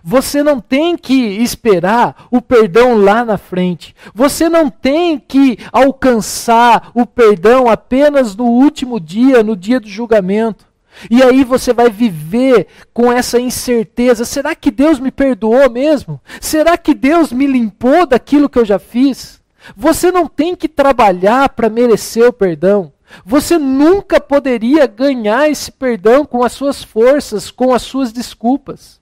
[0.02, 3.94] Você não tem que esperar o perdão lá na frente.
[4.14, 10.71] Você não tem que alcançar o perdão apenas no último dia, no dia do julgamento.
[11.11, 16.20] E aí você vai viver com essa incerteza: será que Deus me perdoou mesmo?
[16.40, 19.40] Será que Deus me limpou daquilo que eu já fiz?
[19.76, 22.93] Você não tem que trabalhar para merecer o perdão.
[23.24, 29.01] Você nunca poderia ganhar esse perdão com as suas forças, com as suas desculpas.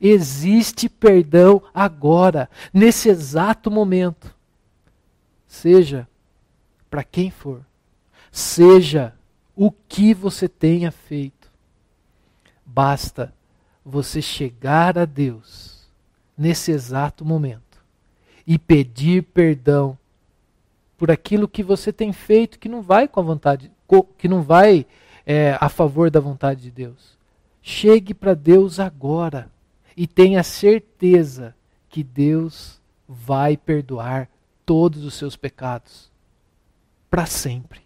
[0.00, 4.34] Existe perdão agora, nesse exato momento.
[5.46, 6.08] Seja
[6.90, 7.60] para quem for,
[8.32, 9.14] seja
[9.64, 11.48] o que você tenha feito.
[12.66, 13.32] Basta
[13.84, 15.88] você chegar a Deus
[16.36, 17.80] nesse exato momento
[18.44, 19.96] e pedir perdão
[20.98, 23.70] por aquilo que você tem feito que não vai com a vontade,
[24.18, 24.84] que não vai
[25.24, 27.16] é, a favor da vontade de Deus.
[27.62, 29.48] Chegue para Deus agora
[29.96, 31.54] e tenha certeza
[31.88, 34.28] que Deus vai perdoar
[34.66, 36.10] todos os seus pecados
[37.08, 37.81] para sempre.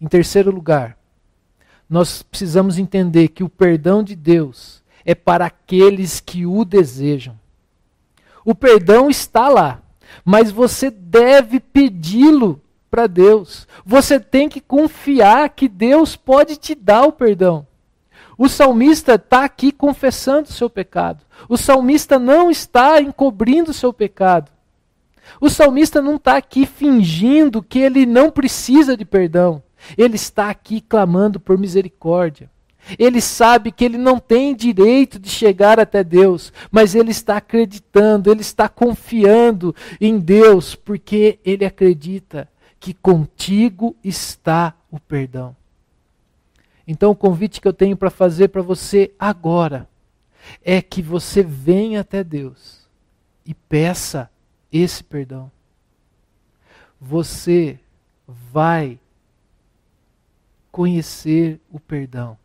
[0.00, 0.98] Em terceiro lugar,
[1.88, 7.38] nós precisamos entender que o perdão de Deus é para aqueles que o desejam.
[8.44, 9.82] O perdão está lá,
[10.24, 13.66] mas você deve pedi-lo para Deus.
[13.84, 17.66] Você tem que confiar que Deus pode te dar o perdão.
[18.38, 21.24] O salmista está aqui confessando o seu pecado.
[21.48, 24.50] O salmista não está encobrindo o seu pecado.
[25.40, 29.62] O salmista não está aqui fingindo que ele não precisa de perdão.
[29.96, 32.50] Ele está aqui clamando por misericórdia.
[32.98, 38.30] Ele sabe que ele não tem direito de chegar até Deus, mas ele está acreditando,
[38.30, 45.56] ele está confiando em Deus, porque ele acredita que contigo está o perdão.
[46.86, 49.88] Então, o convite que eu tenho para fazer para você agora
[50.64, 52.86] é que você venha até Deus
[53.44, 54.30] e peça
[54.72, 55.50] esse perdão.
[57.00, 57.80] Você
[58.26, 59.00] vai
[60.76, 62.36] conhecer o perdão.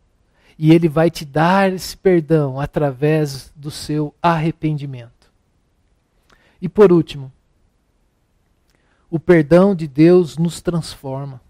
[0.58, 5.30] E ele vai te dar esse perdão através do seu arrependimento.
[6.58, 7.30] E por último,
[9.10, 11.42] o perdão de Deus nos transforma.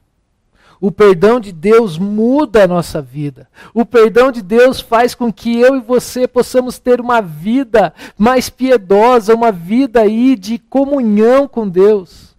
[0.80, 3.48] O perdão de Deus muda a nossa vida.
[3.72, 8.50] O perdão de Deus faz com que eu e você possamos ter uma vida mais
[8.50, 12.34] piedosa, uma vida aí de comunhão com Deus.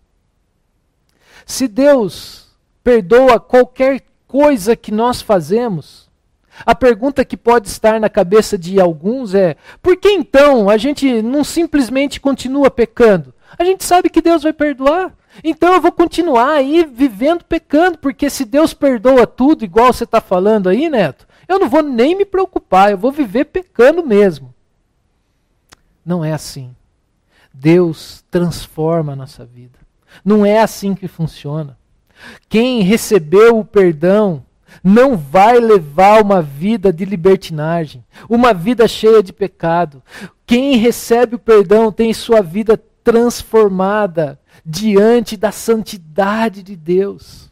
[1.45, 2.49] Se Deus
[2.83, 4.03] perdoa qualquer
[4.33, 6.09] coisa que nós fazemos,
[6.65, 11.21] a pergunta que pode estar na cabeça de alguns é: por que então a gente
[11.21, 13.31] não simplesmente continua pecando?
[13.59, 15.13] A gente sabe que Deus vai perdoar.
[15.43, 20.19] Então eu vou continuar aí vivendo pecando, porque se Deus perdoa tudo, igual você está
[20.19, 24.51] falando aí, Neto, eu não vou nem me preocupar, eu vou viver pecando mesmo.
[26.03, 26.75] Não é assim.
[27.53, 29.77] Deus transforma a nossa vida.
[30.25, 31.77] Não é assim que funciona.
[32.49, 34.43] Quem recebeu o perdão
[34.83, 40.01] não vai levar uma vida de libertinagem, uma vida cheia de pecado.
[40.45, 47.51] Quem recebe o perdão tem sua vida transformada diante da santidade de Deus.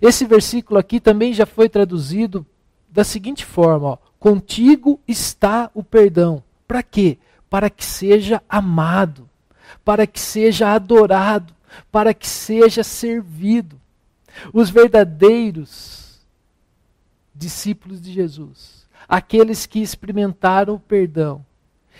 [0.00, 2.46] Esse versículo aqui também já foi traduzido
[2.90, 6.42] da seguinte forma: ó, Contigo está o perdão.
[6.66, 7.18] Para quê?
[7.50, 9.28] Para que seja amado,
[9.84, 11.52] para que seja adorado,
[11.90, 13.80] para que seja servido.
[14.52, 16.20] Os verdadeiros
[17.34, 21.44] discípulos de Jesus, aqueles que experimentaram o perdão,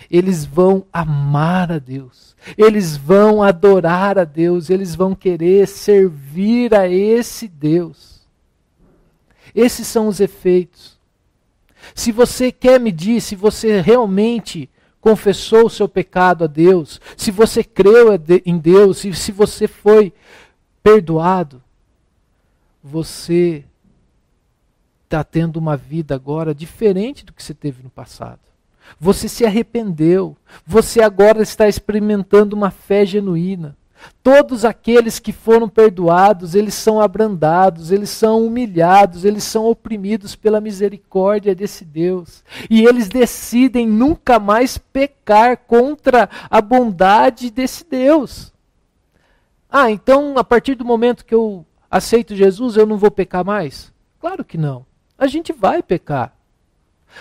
[0.09, 6.87] eles vão amar a Deus, eles vão adorar a Deus, eles vão querer servir a
[6.87, 8.21] esse Deus.
[9.53, 10.99] Esses são os efeitos.
[11.93, 14.69] Se você quer medir se você realmente
[15.05, 18.07] confessou o seu pecado a Deus, se você creu
[18.43, 20.11] em Deus, se, se você foi
[20.81, 21.61] perdoado,
[22.83, 23.63] você
[25.03, 28.39] está tendo uma vida agora diferente do que você teve no passado.
[28.99, 30.35] Você se arrependeu.
[30.65, 33.77] Você agora está experimentando uma fé genuína.
[34.23, 40.59] Todos aqueles que foram perdoados, eles são abrandados, eles são humilhados, eles são oprimidos pela
[40.59, 42.43] misericórdia desse Deus.
[42.69, 48.53] E eles decidem nunca mais pecar contra a bondade desse Deus.
[49.69, 53.93] Ah, então a partir do momento que eu aceito Jesus, eu não vou pecar mais?
[54.19, 54.85] Claro que não.
[55.17, 56.35] A gente vai pecar.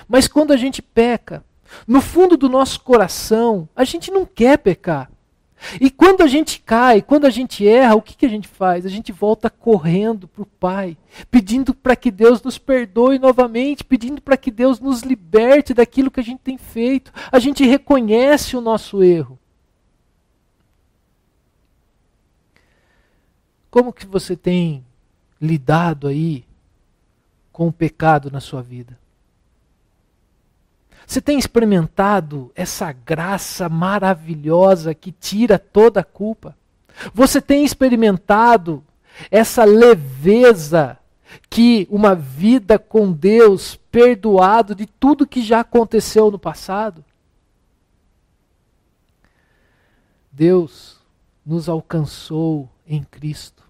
[0.08, 1.44] Mas quando a gente peca,
[1.86, 5.10] no fundo do nosso coração, a gente não quer pecar.
[5.80, 8.84] E quando a gente cai, quando a gente erra, o que, que a gente faz?
[8.84, 10.96] A gente volta correndo para o Pai,
[11.30, 16.20] pedindo para que Deus nos perdoe novamente, pedindo para que Deus nos liberte daquilo que
[16.20, 17.12] a gente tem feito.
[17.30, 19.38] A gente reconhece o nosso erro.
[23.70, 24.84] Como que você tem
[25.40, 26.44] lidado aí
[27.50, 29.03] com o pecado na sua vida?
[31.06, 36.56] Você tem experimentado essa graça maravilhosa que tira toda a culpa?
[37.12, 38.82] Você tem experimentado
[39.30, 40.98] essa leveza
[41.50, 47.04] que uma vida com Deus, perdoado de tudo que já aconteceu no passado?
[50.30, 50.98] Deus
[51.44, 53.62] nos alcançou em Cristo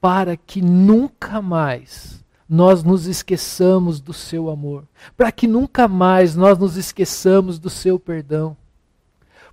[0.00, 2.17] para que nunca mais
[2.48, 4.84] nós nos esqueçamos do seu amor,
[5.16, 8.56] para que nunca mais nós nos esqueçamos do seu perdão.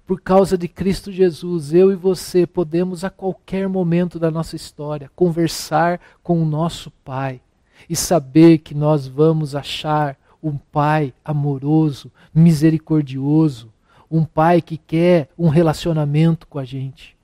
[0.07, 5.11] Por causa de Cristo Jesus, eu e você podemos a qualquer momento da nossa história
[5.15, 7.41] conversar com o nosso Pai
[7.89, 13.73] e saber que nós vamos achar um Pai amoroso, misericordioso,
[14.09, 17.17] um Pai que quer um relacionamento com a gente.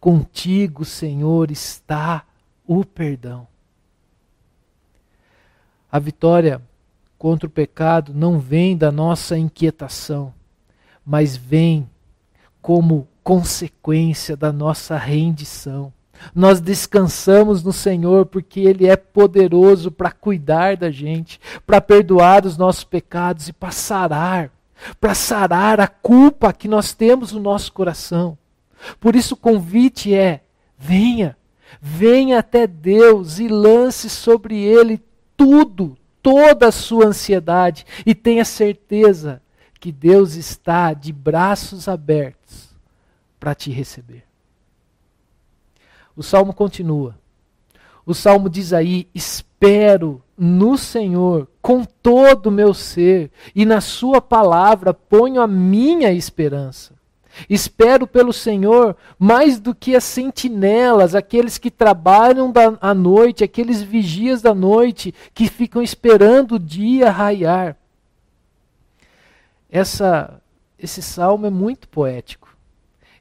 [0.00, 2.24] Contigo, Senhor, está
[2.66, 3.51] o perdão.
[5.92, 6.62] A vitória
[7.18, 10.32] contra o pecado não vem da nossa inquietação,
[11.04, 11.86] mas vem
[12.62, 15.92] como consequência da nossa rendição.
[16.34, 22.56] Nós descansamos no Senhor porque Ele é poderoso para cuidar da gente, para perdoar os
[22.56, 24.50] nossos pecados e para sarar,
[24.98, 28.38] para sarar a culpa que nós temos no nosso coração.
[28.98, 30.40] Por isso o convite é:
[30.78, 31.36] venha,
[31.82, 34.98] venha até Deus e lance sobre Ele
[35.36, 39.42] tudo, toda a sua ansiedade e tenha certeza
[39.80, 42.70] que Deus está de braços abertos
[43.40, 44.24] para te receber.
[46.14, 47.18] O salmo continua.
[48.06, 54.20] O salmo diz aí: Espero no Senhor com todo o meu ser, e na Sua
[54.20, 56.94] palavra ponho a minha esperança.
[57.48, 63.82] Espero pelo Senhor mais do que as sentinelas, aqueles que trabalham da, à noite, aqueles
[63.82, 67.76] vigias da noite que ficam esperando o dia raiar.
[69.70, 70.40] Essa,
[70.78, 72.54] esse salmo é muito poético.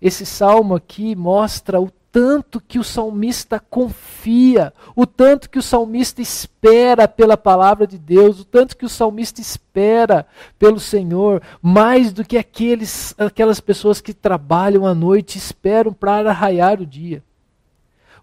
[0.01, 6.21] Esse salmo aqui mostra o tanto que o salmista confia, o tanto que o salmista
[6.21, 10.27] espera pela palavra de Deus, o tanto que o salmista espera
[10.59, 16.81] pelo Senhor, mais do que aqueles, aquelas pessoas que trabalham à noite esperam para arraiar
[16.81, 17.23] o dia.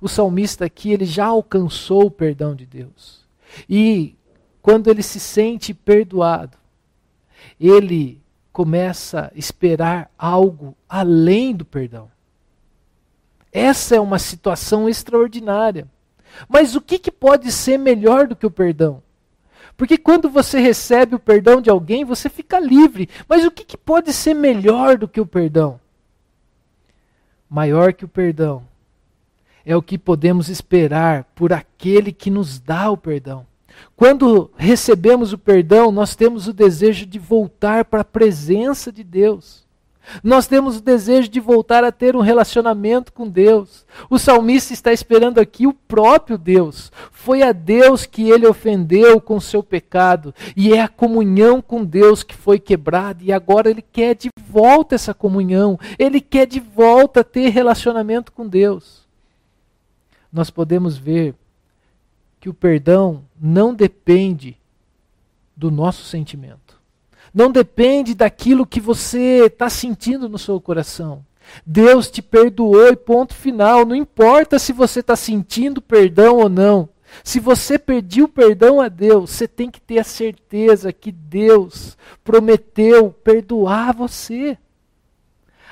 [0.01, 3.27] O salmista aqui, ele já alcançou o perdão de Deus.
[3.69, 4.15] E
[4.61, 6.59] quando ele se sente perdoado,
[7.59, 8.21] ele
[8.53, 12.11] começa a esperar algo além do perdão.
[13.53, 15.89] Essa é uma situação extraordinária.
[16.49, 19.03] Mas o que, que pode ser melhor do que o perdão?
[19.77, 23.09] Porque quando você recebe o perdão de alguém, você fica livre.
[23.29, 25.81] Mas o que, que pode ser melhor do que o perdão?
[27.49, 28.67] Maior que o perdão
[29.65, 33.47] é o que podemos esperar por aquele que nos dá o perdão.
[33.95, 39.68] Quando recebemos o perdão, nós temos o desejo de voltar para a presença de Deus.
[40.23, 43.87] Nós temos o desejo de voltar a ter um relacionamento com Deus.
[44.09, 46.91] O salmista está esperando aqui o próprio Deus.
[47.13, 52.23] Foi a Deus que ele ofendeu com seu pecado, e é a comunhão com Deus
[52.23, 57.23] que foi quebrada, e agora ele quer de volta essa comunhão, ele quer de volta
[57.23, 59.07] ter relacionamento com Deus.
[60.33, 61.35] Nós podemos ver
[62.41, 64.57] que o perdão não depende
[65.57, 66.78] do nosso sentimento
[67.33, 71.25] não depende daquilo que você está sentindo no seu coração.
[71.65, 73.85] Deus te perdoou e ponto final.
[73.85, 76.89] Não importa se você está sentindo perdão ou não.
[77.25, 83.11] Se você pediu perdão a Deus, você tem que ter a certeza que Deus prometeu
[83.11, 84.59] perdoar você.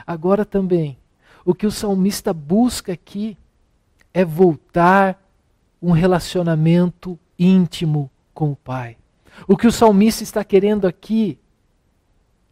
[0.07, 0.99] Agora também,
[1.45, 3.37] o que o salmista busca aqui
[4.15, 5.23] é voltar
[5.81, 8.97] um relacionamento íntimo com o Pai.
[9.47, 11.39] O que o salmista está querendo aqui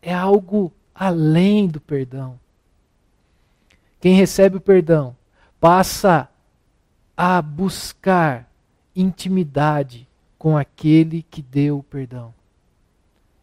[0.04, 2.38] é algo além do perdão.
[3.98, 5.16] Quem recebe o perdão
[5.58, 6.28] passa
[7.16, 8.50] a buscar
[8.94, 10.06] intimidade
[10.38, 12.34] com aquele que deu o perdão.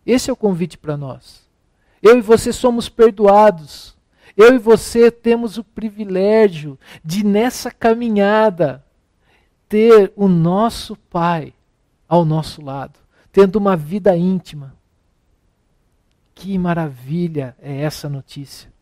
[0.06, 1.50] Esse é o convite para nós.
[2.02, 3.98] Eu e você somos perdoados.
[4.38, 8.86] Eu e você temos o privilégio de, nessa caminhada,
[9.68, 11.54] ter o nosso Pai
[12.08, 13.00] ao nosso lado,
[13.32, 14.76] tendo uma vida íntima.
[16.42, 18.74] Que maravilha é essa notícia!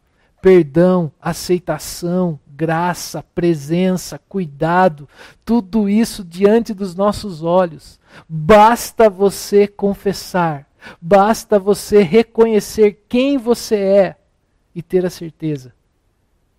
[0.41, 5.09] Perdão, aceitação, graça, presença, cuidado,
[5.43, 7.99] tudo isso diante dos nossos olhos.
[8.29, 10.69] Basta você confessar,
[11.01, 14.17] basta você reconhecer quem você é
[14.73, 15.73] e ter a certeza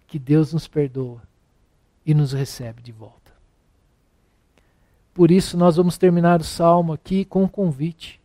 [0.06, 1.22] que Deus nos perdoa
[2.04, 3.32] e nos recebe de volta.
[5.14, 8.19] Por isso, nós vamos terminar o salmo aqui com um convite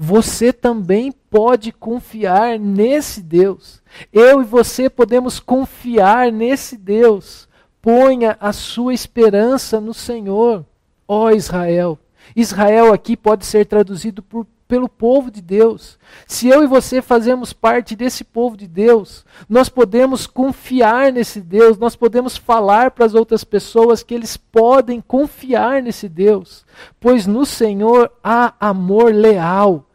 [0.00, 3.82] você também pode confiar nesse Deus.
[4.12, 7.48] Eu e você podemos confiar nesse Deus.
[7.82, 10.64] Ponha a sua esperança no Senhor,
[11.06, 11.98] ó Israel.
[12.36, 15.98] Israel aqui pode ser traduzido por, pelo povo de Deus.
[16.28, 21.76] Se eu e você fazemos parte desse povo de Deus, nós podemos confiar nesse Deus,
[21.76, 26.64] nós podemos falar para as outras pessoas que eles podem confiar nesse Deus,
[27.00, 29.87] pois no Senhor há amor leal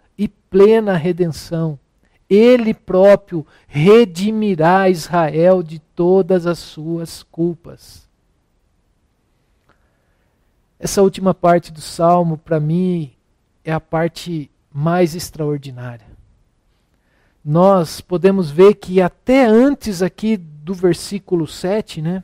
[0.53, 1.79] plena redenção.
[2.29, 8.07] Ele próprio redimirá Israel de todas as suas culpas.
[10.77, 13.13] Essa última parte do salmo, para mim,
[13.65, 16.05] é a parte mais extraordinária.
[17.43, 22.23] Nós podemos ver que até antes aqui do versículo 7, né?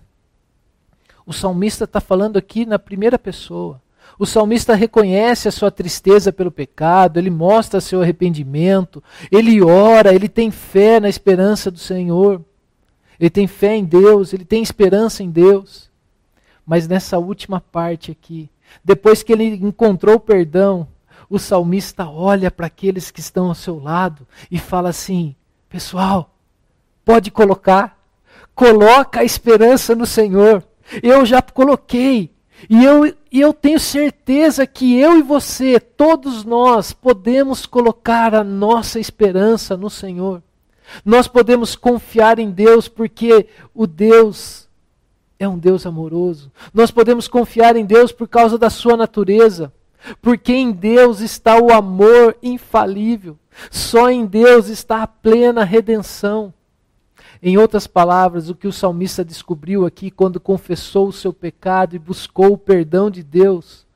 [1.26, 3.82] O salmista está falando aqui na primeira pessoa.
[4.18, 10.28] O salmista reconhece a sua tristeza pelo pecado, ele mostra seu arrependimento, ele ora, ele
[10.28, 12.44] tem fé na esperança do Senhor.
[13.20, 15.90] Ele tem fé em Deus, ele tem esperança em Deus.
[16.66, 18.50] Mas nessa última parte aqui,
[18.84, 20.88] depois que ele encontrou o perdão,
[21.30, 25.36] o salmista olha para aqueles que estão ao seu lado e fala assim:
[25.68, 26.34] Pessoal,
[27.04, 28.00] pode colocar,
[28.56, 30.64] coloca a esperança no Senhor.
[31.04, 32.32] Eu já coloquei,
[32.68, 39.00] e eu, eu tenho certeza que eu e você, todos nós, podemos colocar a nossa
[39.00, 40.42] esperança no Senhor.
[41.06, 44.68] Nós podemos confiar em Deus porque o Deus
[45.38, 46.52] é um Deus amoroso.
[46.74, 49.72] Nós podemos confiar em Deus por causa da sua natureza.
[50.22, 53.38] Porque em Deus está o amor infalível.
[53.70, 56.54] Só em Deus está a plena redenção.
[57.42, 62.00] Em outras palavras, o que o salmista descobriu aqui quando confessou o seu pecado e
[62.00, 63.88] buscou o perdão de Deus,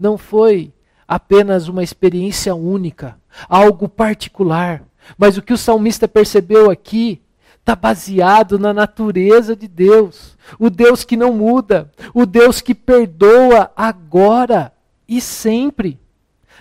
[0.00, 0.72] não foi
[1.06, 3.18] apenas uma experiência única,
[3.50, 4.82] algo particular,
[5.18, 7.20] mas o que o salmista percebeu aqui
[7.60, 13.70] está baseado na natureza de Deus, o Deus que não muda, o Deus que perdoa
[13.76, 14.72] agora
[15.06, 15.98] e sempre.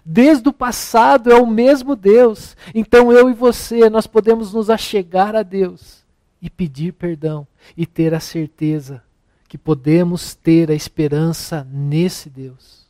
[0.03, 2.57] Desde o passado é o mesmo Deus.
[2.75, 6.04] Então eu e você, nós podemos nos achegar a Deus
[6.45, 9.01] e pedir perdão e ter a certeza
[9.47, 12.85] que podemos ter a esperança nesse Deus.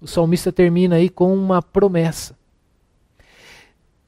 [0.00, 2.34] O salmista termina aí com uma promessa.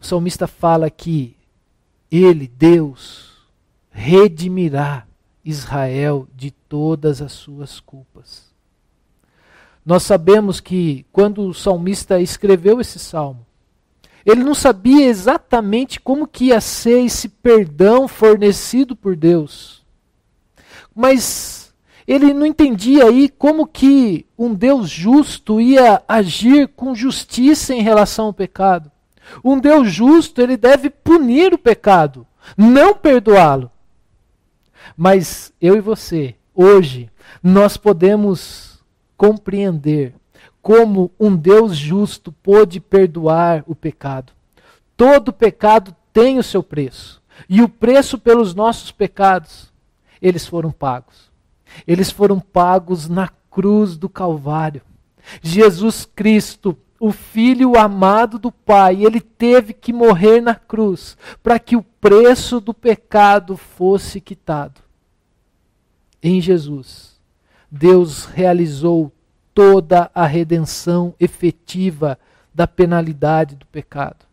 [0.00, 1.36] O salmista fala que
[2.10, 3.36] ele, Deus,
[3.90, 5.06] redimirá
[5.44, 8.50] Israel de todas as suas culpas.
[9.84, 13.44] Nós sabemos que quando o salmista escreveu esse salmo,
[14.24, 19.84] ele não sabia exatamente como que ia ser esse perdão fornecido por Deus.
[20.94, 21.64] mas
[22.06, 28.26] ele não entendia aí como que um Deus justo ia agir com justiça em relação
[28.26, 28.90] ao pecado.
[29.42, 33.70] Um Deus justo, ele deve punir o pecado, não perdoá-lo.
[34.96, 37.10] Mas eu e você, hoje,
[37.42, 38.84] nós podemos
[39.16, 40.14] compreender
[40.64, 44.32] como um Deus justo pôde perdoar o pecado.
[44.96, 47.22] Todo pecado tem o seu preço.
[47.46, 49.70] E o preço pelos nossos pecados,
[50.22, 51.30] eles foram pagos.
[51.86, 54.80] Eles foram pagos na cruz do Calvário.
[55.42, 61.76] Jesus Cristo, o Filho amado do Pai, ele teve que morrer na cruz para que
[61.76, 64.80] o preço do pecado fosse quitado.
[66.22, 67.20] Em Jesus,
[67.70, 69.12] Deus realizou
[69.54, 72.18] toda a redenção efetiva
[72.52, 74.26] da penalidade do pecado.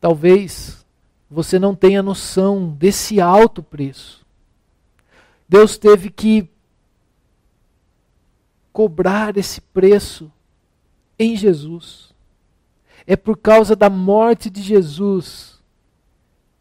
[0.00, 0.84] Talvez
[1.30, 4.24] você não tenha noção desse alto preço.
[5.48, 6.48] Deus teve que
[8.72, 10.30] cobrar esse preço
[11.18, 12.12] em Jesus.
[13.06, 15.62] É por causa da morte de Jesus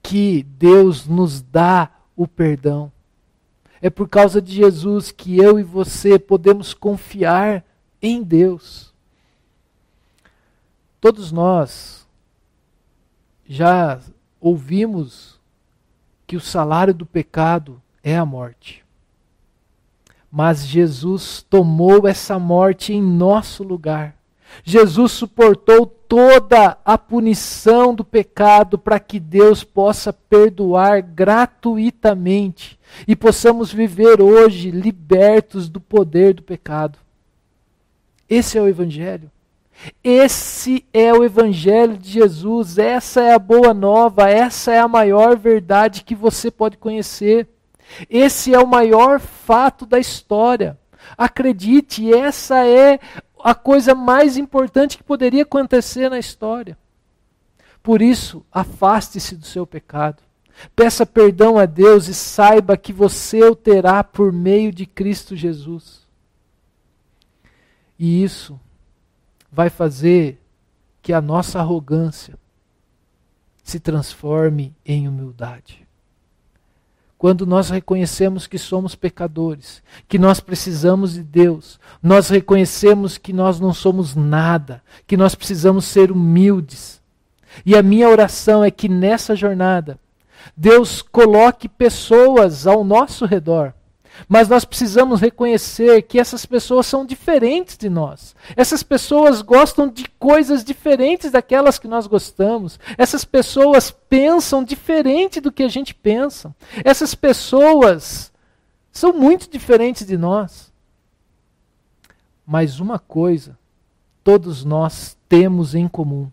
[0.02, 2.92] que Deus nos dá o perdão.
[3.84, 7.66] É por causa de Jesus que eu e você podemos confiar
[8.02, 8.94] em Deus.
[11.02, 12.08] Todos nós
[13.46, 14.00] já
[14.40, 15.38] ouvimos
[16.26, 18.86] que o salário do pecado é a morte.
[20.32, 24.16] Mas Jesus tomou essa morte em nosso lugar.
[24.64, 33.74] Jesus suportou toda a punição do pecado para que Deus possa perdoar gratuitamente e possamos
[33.74, 37.00] viver hoje libertos do poder do pecado.
[38.30, 39.32] Esse é o Evangelho.
[40.04, 45.36] Esse é o Evangelho de Jesus, essa é a boa nova, essa é a maior
[45.36, 47.48] verdade que você pode conhecer.
[48.08, 50.78] Esse é o maior fato da história.
[51.18, 53.00] Acredite, essa é
[53.44, 56.78] a coisa mais importante que poderia acontecer na história.
[57.84, 60.24] Por isso, afaste-se do seu pecado.
[60.74, 66.08] Peça perdão a Deus e saiba que você o terá por meio de Cristo Jesus.
[68.00, 68.58] E isso
[69.52, 70.40] vai fazer
[71.02, 72.40] que a nossa arrogância
[73.62, 75.83] se transforme em humildade.
[77.24, 83.62] Quando nós reconhecemos que somos pecadores, que nós precisamos de Deus, nós reconhecemos que nós
[83.62, 87.02] não somos nada, que nós precisamos ser humildes.
[87.66, 89.98] E a minha oração é que nessa jornada,
[90.58, 93.74] Deus coloque pessoas ao nosso redor
[94.28, 98.36] mas nós precisamos reconhecer que essas pessoas são diferentes de nós.
[98.56, 102.80] Essas pessoas gostam de coisas diferentes daquelas que nós gostamos.
[102.98, 106.56] Essas pessoas pensam diferente do que a gente pensa.
[106.84, 108.32] Essas pessoas
[108.92, 110.72] são muito diferentes de nós.
[112.46, 113.58] Mas uma coisa
[114.24, 116.32] todos nós temos em comum.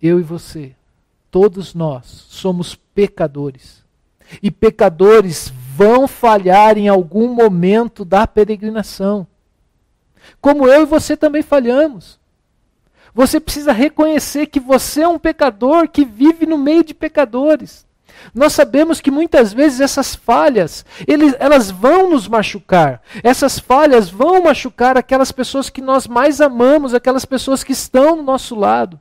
[0.00, 0.74] Eu e você,
[1.30, 3.84] todos nós somos pecadores.
[4.42, 9.26] E pecadores vão falhar em algum momento da peregrinação.
[10.40, 12.18] Como eu e você também falhamos.
[13.14, 17.86] Você precisa reconhecer que você é um pecador que vive no meio de pecadores.
[18.34, 23.00] Nós sabemos que muitas vezes essas falhas, eles, elas vão nos machucar.
[23.22, 28.22] Essas falhas vão machucar aquelas pessoas que nós mais amamos, aquelas pessoas que estão do
[28.22, 29.00] nosso lado.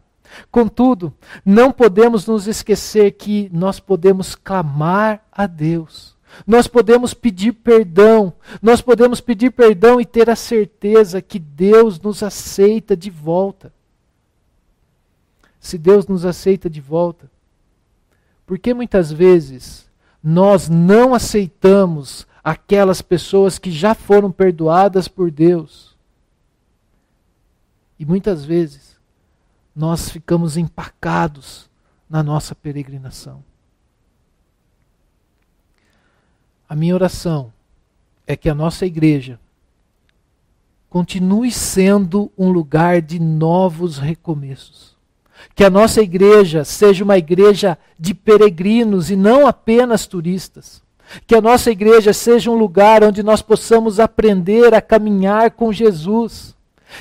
[0.51, 1.13] Contudo,
[1.43, 6.18] não podemos nos esquecer que nós podemos clamar a Deus.
[6.45, 12.23] Nós podemos pedir perdão, nós podemos pedir perdão e ter a certeza que Deus nos
[12.23, 13.73] aceita de volta.
[15.59, 17.29] Se Deus nos aceita de volta,
[18.45, 19.89] por que muitas vezes
[20.23, 25.97] nós não aceitamos aquelas pessoas que já foram perdoadas por Deus?
[27.99, 28.97] E muitas vezes
[29.75, 31.69] nós ficamos empacados
[32.09, 33.43] na nossa peregrinação.
[36.69, 37.51] A minha oração
[38.27, 39.39] é que a nossa igreja
[40.87, 44.95] continue sendo um lugar de novos recomeços.
[45.55, 50.83] Que a nossa igreja seja uma igreja de peregrinos e não apenas turistas.
[51.25, 56.55] Que a nossa igreja seja um lugar onde nós possamos aprender a caminhar com Jesus.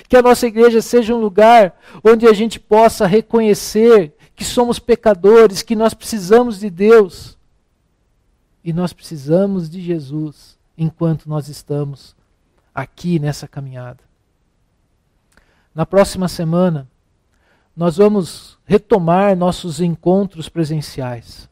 [0.09, 5.61] Que a nossa igreja seja um lugar onde a gente possa reconhecer que somos pecadores,
[5.61, 7.38] que nós precisamos de Deus
[8.63, 12.15] e nós precisamos de Jesus enquanto nós estamos
[12.75, 14.01] aqui nessa caminhada.
[15.75, 16.89] Na próxima semana,
[17.77, 21.49] nós vamos retomar nossos encontros presenciais.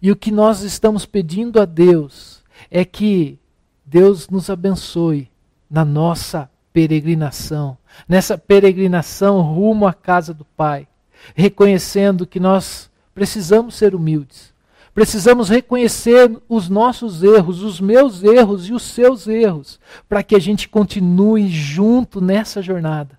[0.00, 3.38] E o que nós estamos pedindo a Deus é que
[3.84, 5.30] Deus nos abençoe
[5.70, 7.76] na nossa peregrinação,
[8.08, 10.86] nessa peregrinação rumo à casa do Pai,
[11.34, 14.52] reconhecendo que nós precisamos ser humildes,
[14.96, 19.78] precisamos reconhecer os nossos erros, os meus erros e os seus erros,
[20.08, 23.18] para que a gente continue junto nessa jornada.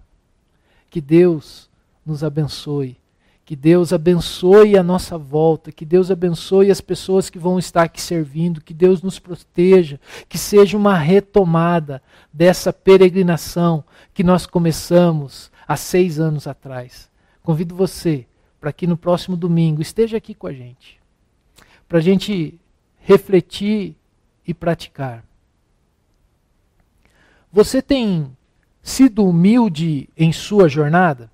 [0.89, 1.69] Que Deus
[2.03, 2.97] nos abençoe
[3.45, 8.01] que Deus abençoe a nossa volta, que Deus abençoe as pessoas que vão estar aqui
[8.01, 12.03] servindo, que Deus nos proteja, que seja uma retomada
[12.34, 17.09] dessa peregrinação que nós começamos há seis anos atrás.
[17.41, 18.25] Convido você
[18.59, 20.99] para que no próximo domingo esteja aqui com a gente,
[21.88, 22.59] para a gente
[22.99, 23.95] refletir
[24.45, 25.23] e praticar.
[27.51, 28.35] Você tem
[28.83, 31.31] sido humilde em sua jornada?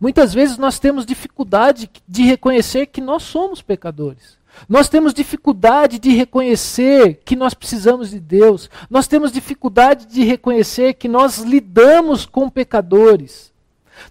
[0.00, 4.38] Muitas vezes nós temos dificuldade de reconhecer que nós somos pecadores.
[4.68, 8.68] Nós temos dificuldade de reconhecer que nós precisamos de Deus.
[8.90, 13.53] Nós temos dificuldade de reconhecer que nós lidamos com pecadores.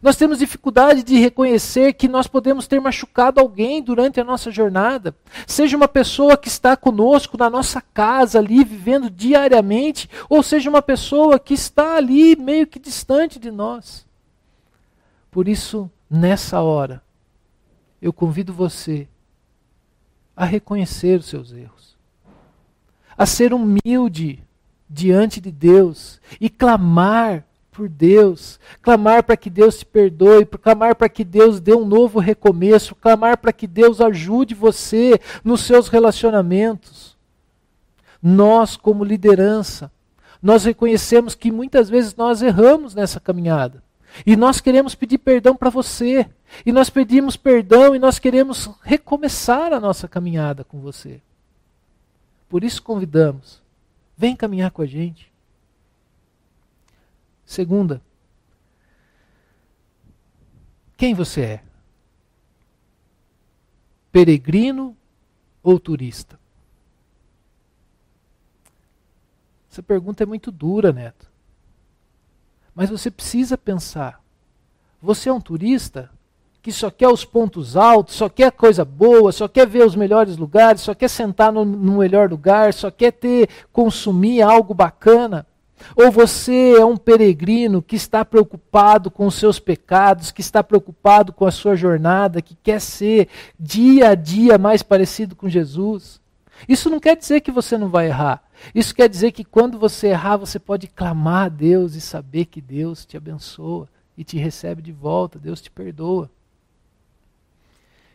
[0.02, 5.16] Nós temos dificuldade de reconhecer que nós podemos ter machucado alguém durante a nossa jornada.
[5.48, 10.82] Seja uma pessoa que está conosco na nossa casa, ali vivendo diariamente, ou seja uma
[10.82, 14.06] pessoa que está ali meio que distante de nós.
[15.32, 17.02] Por isso, nessa hora,
[18.02, 19.08] eu convido você
[20.36, 21.96] a reconhecer os seus erros,
[23.18, 24.44] a ser humilde
[24.90, 31.10] diante de Deus e clamar por Deus, clamar para que Deus te perdoe, clamar para
[31.10, 37.18] que Deus dê um novo recomeço, clamar para que Deus ajude você nos seus relacionamentos.
[38.22, 39.92] Nós, como liderança,
[40.42, 43.84] nós reconhecemos que muitas vezes nós erramos nessa caminhada.
[44.26, 46.30] E nós queremos pedir perdão para você.
[46.66, 51.20] E nós pedimos perdão e nós queremos recomeçar a nossa caminhada com você.
[52.48, 53.62] Por isso convidamos.
[54.16, 55.33] Vem caminhar com a gente.
[57.54, 58.02] Segunda,
[60.98, 61.64] quem você é?
[64.12, 64.98] Peregrino
[65.62, 66.40] ou turista?
[69.72, 71.32] Essa pergunta é muito dura, Neto.
[72.74, 74.20] Mas você precisa pensar:
[75.00, 76.10] você é um turista
[76.60, 80.38] que só quer os pontos altos, só quer coisa boa, só quer ver os melhores
[80.38, 85.46] lugares, só quer sentar no, no melhor lugar, só quer ter consumir algo bacana?
[85.96, 91.34] Ou você é um peregrino que está preocupado com os seus pecados, que está preocupado
[91.34, 93.28] com a sua jornada, que quer ser
[93.60, 96.22] dia a dia mais parecido com Jesus?
[96.68, 98.44] Isso não quer dizer que você não vai errar.
[98.74, 102.62] Isso quer dizer que quando você errar, você pode clamar a Deus e saber que
[102.62, 106.30] Deus te abençoa e te recebe de volta, Deus te perdoa.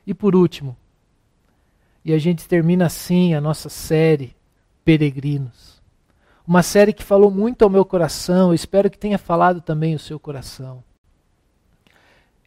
[0.07, 0.77] E por último,
[2.05, 4.35] e a gente termina assim a nossa série
[4.85, 5.78] Peregrinos.
[6.49, 10.19] Uma série que falou muito ao meu coração, espero que tenha falado também o seu
[10.19, 10.83] coração.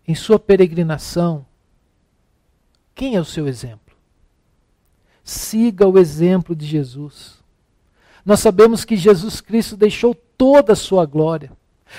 [0.08, 1.46] Em sua peregrinação,
[2.96, 3.96] quem é o seu exemplo?
[5.24, 7.44] Siga o exemplo de Jesus.
[8.26, 11.52] Nós sabemos que Jesus Cristo deixou toda a sua glória.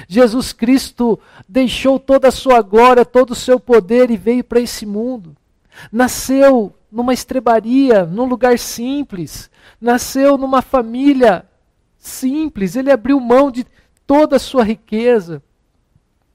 [0.08, 4.84] Jesus Cristo deixou toda a sua glória, todo o seu poder e veio para esse
[4.84, 5.36] mundo.
[5.92, 9.48] Nasceu numa estrebaria, num lugar simples.
[9.80, 11.46] Nasceu numa família
[12.02, 12.76] simples.
[12.76, 13.64] Ele abriu mão de
[14.06, 15.42] toda a sua riqueza.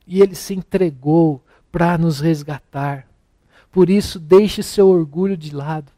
[0.07, 3.06] E ele se entregou para nos resgatar.
[3.72, 5.91] Por isso, deixe seu orgulho de lado.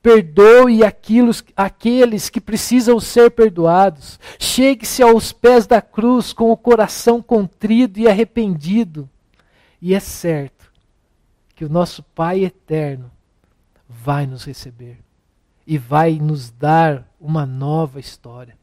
[0.00, 4.18] Perdoe aqueles, que precisam ser perdoados.
[4.38, 9.10] Chegue-se aos pés da cruz com o coração contrido e arrependido.
[9.82, 10.72] E é certo
[11.54, 13.10] que o nosso Pai eterno
[13.88, 14.98] vai nos receber
[15.66, 18.57] e vai nos dar uma nova história.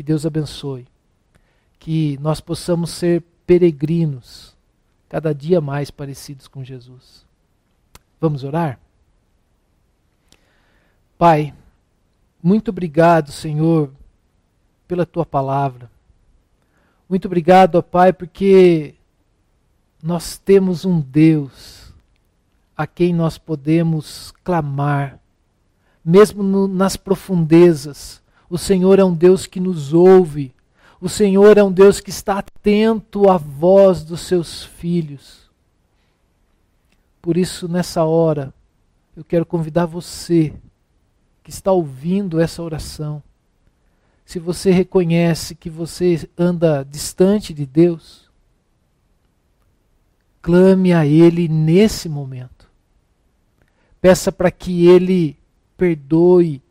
[0.00, 0.86] Que Deus abençoe.
[1.78, 4.56] Que nós possamos ser peregrinos,
[5.10, 7.26] cada dia mais parecidos com Jesus.
[8.18, 8.80] Vamos orar?
[11.18, 11.52] Pai,
[12.42, 13.92] muito obrigado, Senhor,
[14.88, 15.90] pela tua palavra.
[17.06, 18.94] Muito obrigado, ó Pai, porque
[20.02, 21.92] nós temos um Deus
[22.74, 25.18] a quem nós podemos clamar,
[26.02, 28.19] mesmo no, nas profundezas.
[28.50, 30.52] O Senhor é um Deus que nos ouve.
[31.00, 35.48] O Senhor é um Deus que está atento à voz dos seus filhos.
[37.22, 38.52] Por isso, nessa hora,
[39.16, 40.52] eu quero convidar você
[41.44, 43.22] que está ouvindo essa oração,
[44.24, 48.30] se você reconhece que você anda distante de Deus,
[50.40, 52.70] clame a Ele nesse momento.
[54.00, 55.36] Peça para que Ele
[55.76, 56.62] perdoe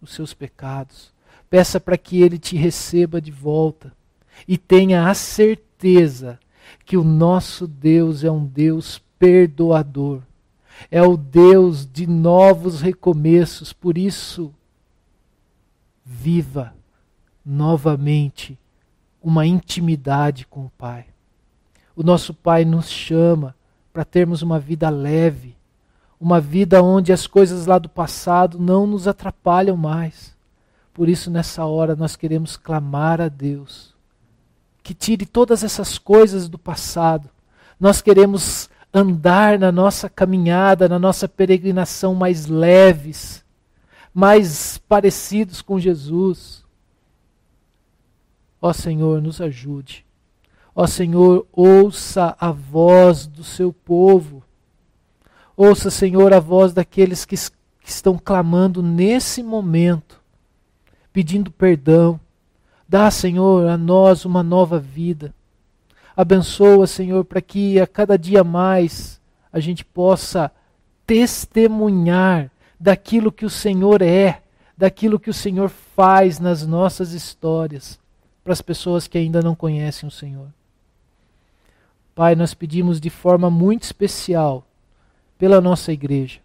[0.00, 1.12] os seus pecados.
[1.50, 3.92] Peça para que Ele te receba de volta.
[4.46, 6.38] E tenha a certeza
[6.86, 10.22] que o nosso Deus é um Deus perdoador.
[10.90, 13.72] É o Deus de novos recomeços.
[13.72, 14.54] Por isso,
[16.04, 16.72] viva
[17.44, 18.56] novamente
[19.22, 21.06] uma intimidade com o Pai.
[21.94, 23.54] O nosso Pai nos chama
[23.92, 25.56] para termos uma vida leve,
[26.18, 30.34] uma vida onde as coisas lá do passado não nos atrapalham mais.
[30.92, 33.94] Por isso, nessa hora, nós queremos clamar a Deus
[34.82, 37.28] que tire todas essas coisas do passado.
[37.78, 43.44] Nós queremos andar na nossa caminhada, na nossa peregrinação mais leves,
[44.12, 46.64] mais parecidos com Jesus.
[48.60, 50.04] Ó Senhor, nos ajude.
[50.74, 54.42] Ó Senhor, ouça a voz do seu povo.
[55.56, 60.19] Ouça, Senhor, a voz daqueles que, que estão clamando nesse momento,
[61.12, 62.18] pedindo perdão.
[62.88, 65.34] Dá, Senhor, a nós uma nova vida.
[66.16, 69.20] Abençoa, Senhor, para que a cada dia mais
[69.52, 70.50] a gente possa
[71.06, 74.42] testemunhar daquilo que o Senhor é,
[74.76, 77.98] daquilo que o Senhor faz nas nossas histórias
[78.42, 80.48] para as pessoas que ainda não conhecem o Senhor.
[82.14, 84.64] Pai, nós pedimos de forma muito especial
[85.38, 86.40] pela nossa igreja.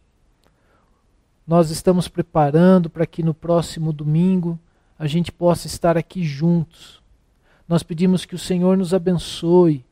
[1.47, 4.59] Nós estamos preparando para que no próximo domingo
[4.97, 7.01] a gente possa estar aqui juntos.
[7.67, 9.85] Nós pedimos que o Senhor nos abençoe,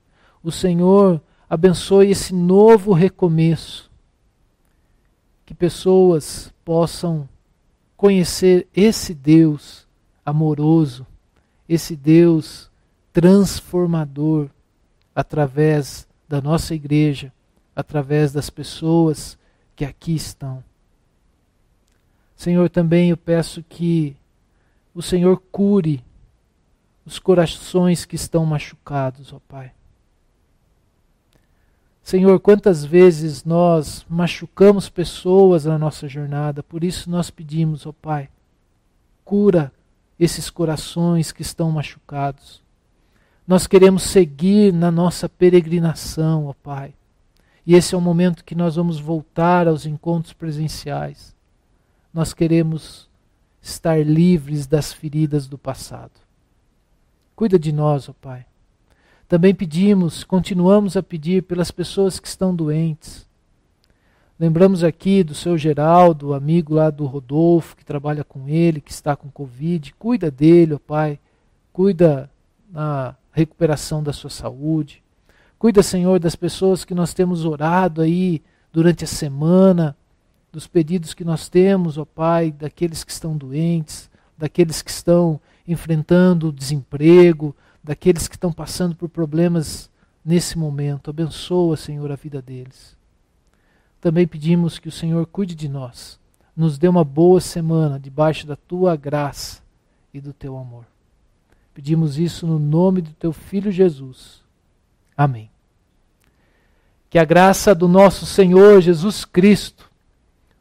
[0.44, 3.92] o Senhor abençoe esse novo recomeço.
[5.46, 7.28] Que pessoas possam
[7.96, 9.88] conhecer esse Deus
[10.26, 11.06] amoroso,
[11.68, 12.72] esse Deus
[13.12, 14.50] transformador
[15.14, 17.32] através da nossa igreja,
[17.76, 19.38] através das pessoas
[19.76, 20.64] que aqui estão.
[22.44, 24.18] Senhor, também eu peço que
[24.94, 26.04] o Senhor cure
[27.06, 29.72] os corações que estão machucados, ó Pai.
[32.04, 38.28] Senhor, quantas vezes nós machucamos pessoas na nossa jornada, por isso nós pedimos, ó Pai,
[39.24, 39.72] cura
[40.20, 42.62] esses corações que estão machucados.
[43.48, 46.94] Nós queremos seguir na nossa peregrinação, ó Pai.
[47.66, 51.33] E esse é o momento que nós vamos voltar aos encontros presenciais.
[52.14, 53.10] Nós queremos
[53.62, 56.12] estar livres das feridas do passado.
[57.36, 58.46] Cuida de nós, ó Pai.
[59.28, 63.28] Também pedimos, continuamos a pedir pelas pessoas que estão doentes
[64.40, 69.16] Lembramos aqui do seu Geraldo, amigo lá do Rodolfo, que trabalha com ele, que está
[69.16, 69.94] com Covid.
[69.94, 71.20] Cuida dele, ó Pai.
[71.72, 72.30] Cuida
[72.70, 75.04] na recuperação da sua saúde.
[75.60, 78.42] Cuida, Senhor, das pessoas que nós temos orado aí
[78.72, 79.96] durante a semana,
[80.54, 84.08] dos pedidos que nós temos, ó Pai, daqueles que estão doentes,
[84.38, 89.90] daqueles que estão enfrentando o desemprego, daqueles que estão passando por problemas
[90.24, 91.10] nesse momento.
[91.10, 92.96] Abençoa, Senhor, a vida deles.
[94.00, 96.20] Também pedimos que o Senhor cuide de nós,
[96.56, 99.64] nos dê uma boa semana debaixo da tua graça
[100.14, 100.86] e do teu amor.
[101.74, 104.44] Pedimos isso no nome do teu filho Jesus.
[105.18, 105.50] Amém.
[107.10, 109.90] Que a graça do nosso Senhor Jesus Cristo,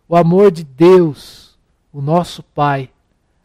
[0.08, 1.58] o amor de Deus,
[1.92, 2.90] o nosso Pai,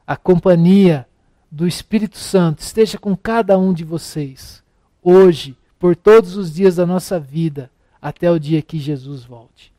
[0.05, 1.07] a companhia
[1.51, 4.63] do Espírito Santo esteja com cada um de vocês,
[5.01, 7.71] hoje, por todos os dias da nossa vida,
[8.01, 9.73] até o dia que Jesus volte.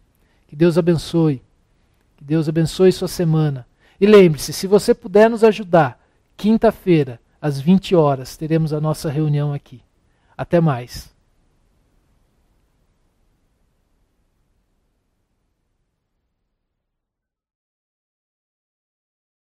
[0.46, 1.42] Que Deus abençoe.
[2.16, 3.66] Que Deus abençoe sua semana.
[4.00, 6.02] E lembre-se, se você puder nos ajudar,
[6.36, 9.80] quinta-feira, às 20 horas, teremos a nossa reunião aqui.
[10.36, 11.14] Até mais.